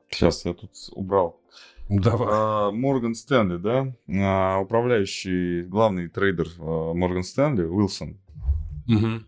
[0.09, 1.41] Сейчас я тут убрал
[1.89, 2.71] Давай.
[2.71, 3.93] Морган Стэнли, да?
[4.07, 8.19] А, управляющий, главный трейдер Морган Стэнли, Уилсон,
[8.87, 9.23] Угу.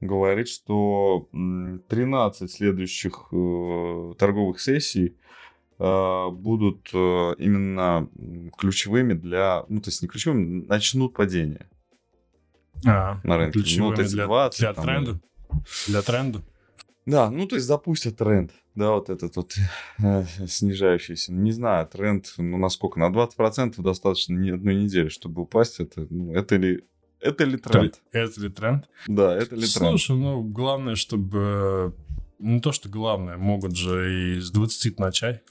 [0.00, 5.16] говорит, что 13 следующих э, торговых сессий
[5.78, 8.08] э, будут э, именно
[8.58, 9.64] ключевыми для...
[9.68, 11.68] Ну, то есть не ключевыми, начнут падение
[12.84, 13.60] А, на рынке.
[13.60, 15.20] ключевыми ну, то есть для, 20, для там, тренда?
[15.86, 16.42] Для тренда?
[17.04, 19.54] Да, ну то есть запустят тренд, да, вот этот вот
[19.98, 21.32] э, снижающийся.
[21.32, 25.80] Не знаю, тренд, ну насколько, на 20% достаточно не одной недели, чтобы упасть.
[25.80, 26.84] Это, ну, это ли
[27.22, 28.00] это ли тренд?
[28.12, 28.88] Это ли тренд?
[29.06, 29.70] Да, это ли тренд?
[30.00, 31.94] Слушай, ну главное, чтобы...
[32.38, 35.42] Не то, что главное, могут же и с 20 начать.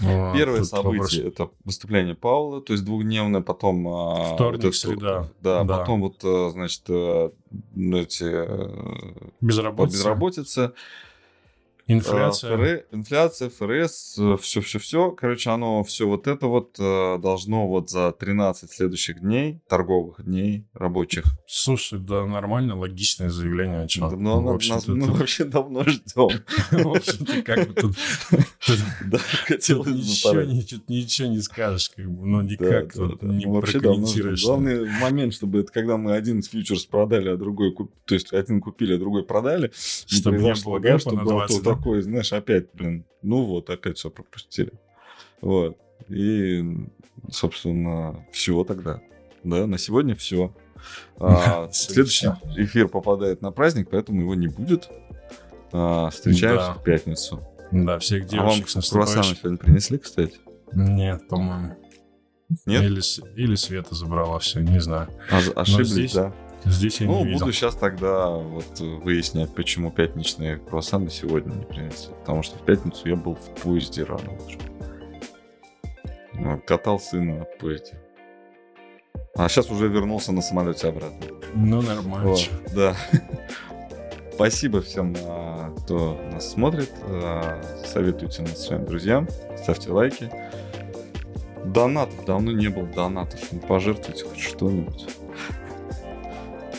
[0.00, 1.14] Вот, Первое событие вопрос.
[1.14, 5.28] это выступление Паула, то есть двухдневное, потом а, Вторник, вот это- среда.
[5.40, 5.78] да, Да.
[5.78, 7.30] потом вот а, значит э,
[7.76, 10.72] ну, эти э, Безработица, безработице,
[11.86, 12.54] инфляция.
[12.54, 15.10] А, ФР инфляция, ФРС, все-все-все.
[15.12, 20.66] Короче, оно все вот это вот э, должно вот за 13 следующих дней, торговых дней
[20.74, 21.24] рабочих.
[21.46, 23.82] Слушай, да, нормально, логичное заявление.
[23.82, 24.10] а чё?
[24.10, 26.28] Да, но на- общем-то, нас- мы тут- вообще давно ждем.
[26.70, 27.96] В общем-то, как бы тут...
[28.66, 29.92] тут- Да, хотелось Тут бы
[30.92, 34.44] ничего, не, скажешь, как бы, ну Да, никак не Мы прокомментируешь.
[34.44, 37.74] Главный момент, чтобы это когда мы один фьючерс продали, а другой
[38.04, 39.70] то есть один купили, а другой продали,
[40.06, 41.78] Чтобы не произошло, было гэпа чтобы на было 20, то да?
[41.78, 44.72] такое, знаешь, опять, блин, ну вот, опять все пропустили.
[45.40, 45.76] Вот.
[46.08, 46.64] И,
[47.30, 49.00] собственно, все тогда.
[49.44, 50.54] Да, на сегодня все.
[51.18, 54.88] Сегодня следующий эфир попадает на праздник, поэтому его не будет.
[55.72, 56.74] А, встречаемся Да.
[56.74, 57.42] в пятницу.
[57.72, 60.36] Да, всех А вам девушек круассаны сегодня принесли, кстати?
[60.72, 61.76] Нет, по-моему.
[62.66, 62.82] Нет?
[62.84, 63.00] Или,
[63.36, 65.08] или Света забрала все, не знаю.
[65.30, 66.32] А- ошиблись, здесь да.
[66.66, 67.38] Здесь я Ну, не видел.
[67.40, 72.12] буду сейчас тогда вот э, выяснять, почему пятничные круассаны сегодня не принесли.
[72.20, 74.60] Потому что в пятницу я был в поезде рано утром.
[76.34, 77.98] Ну, Катал сына на поезде.
[79.36, 81.26] А сейчас уже вернулся на самолете обратно.
[81.54, 82.30] Ну, нормально.
[82.30, 82.96] Вот, да.
[84.34, 86.90] Спасибо всем, а, кто нас смотрит.
[87.04, 89.28] А, Советуйте нас своим друзьям.
[89.62, 90.30] Ставьте лайки.
[91.64, 92.24] Донатов.
[92.26, 93.40] Давно не было донатов.
[93.68, 95.06] Пожертвуйте хоть что-нибудь.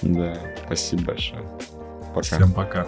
[0.01, 1.43] Да, спасибо большое.
[2.13, 2.21] Пока.
[2.21, 2.87] Всем пока.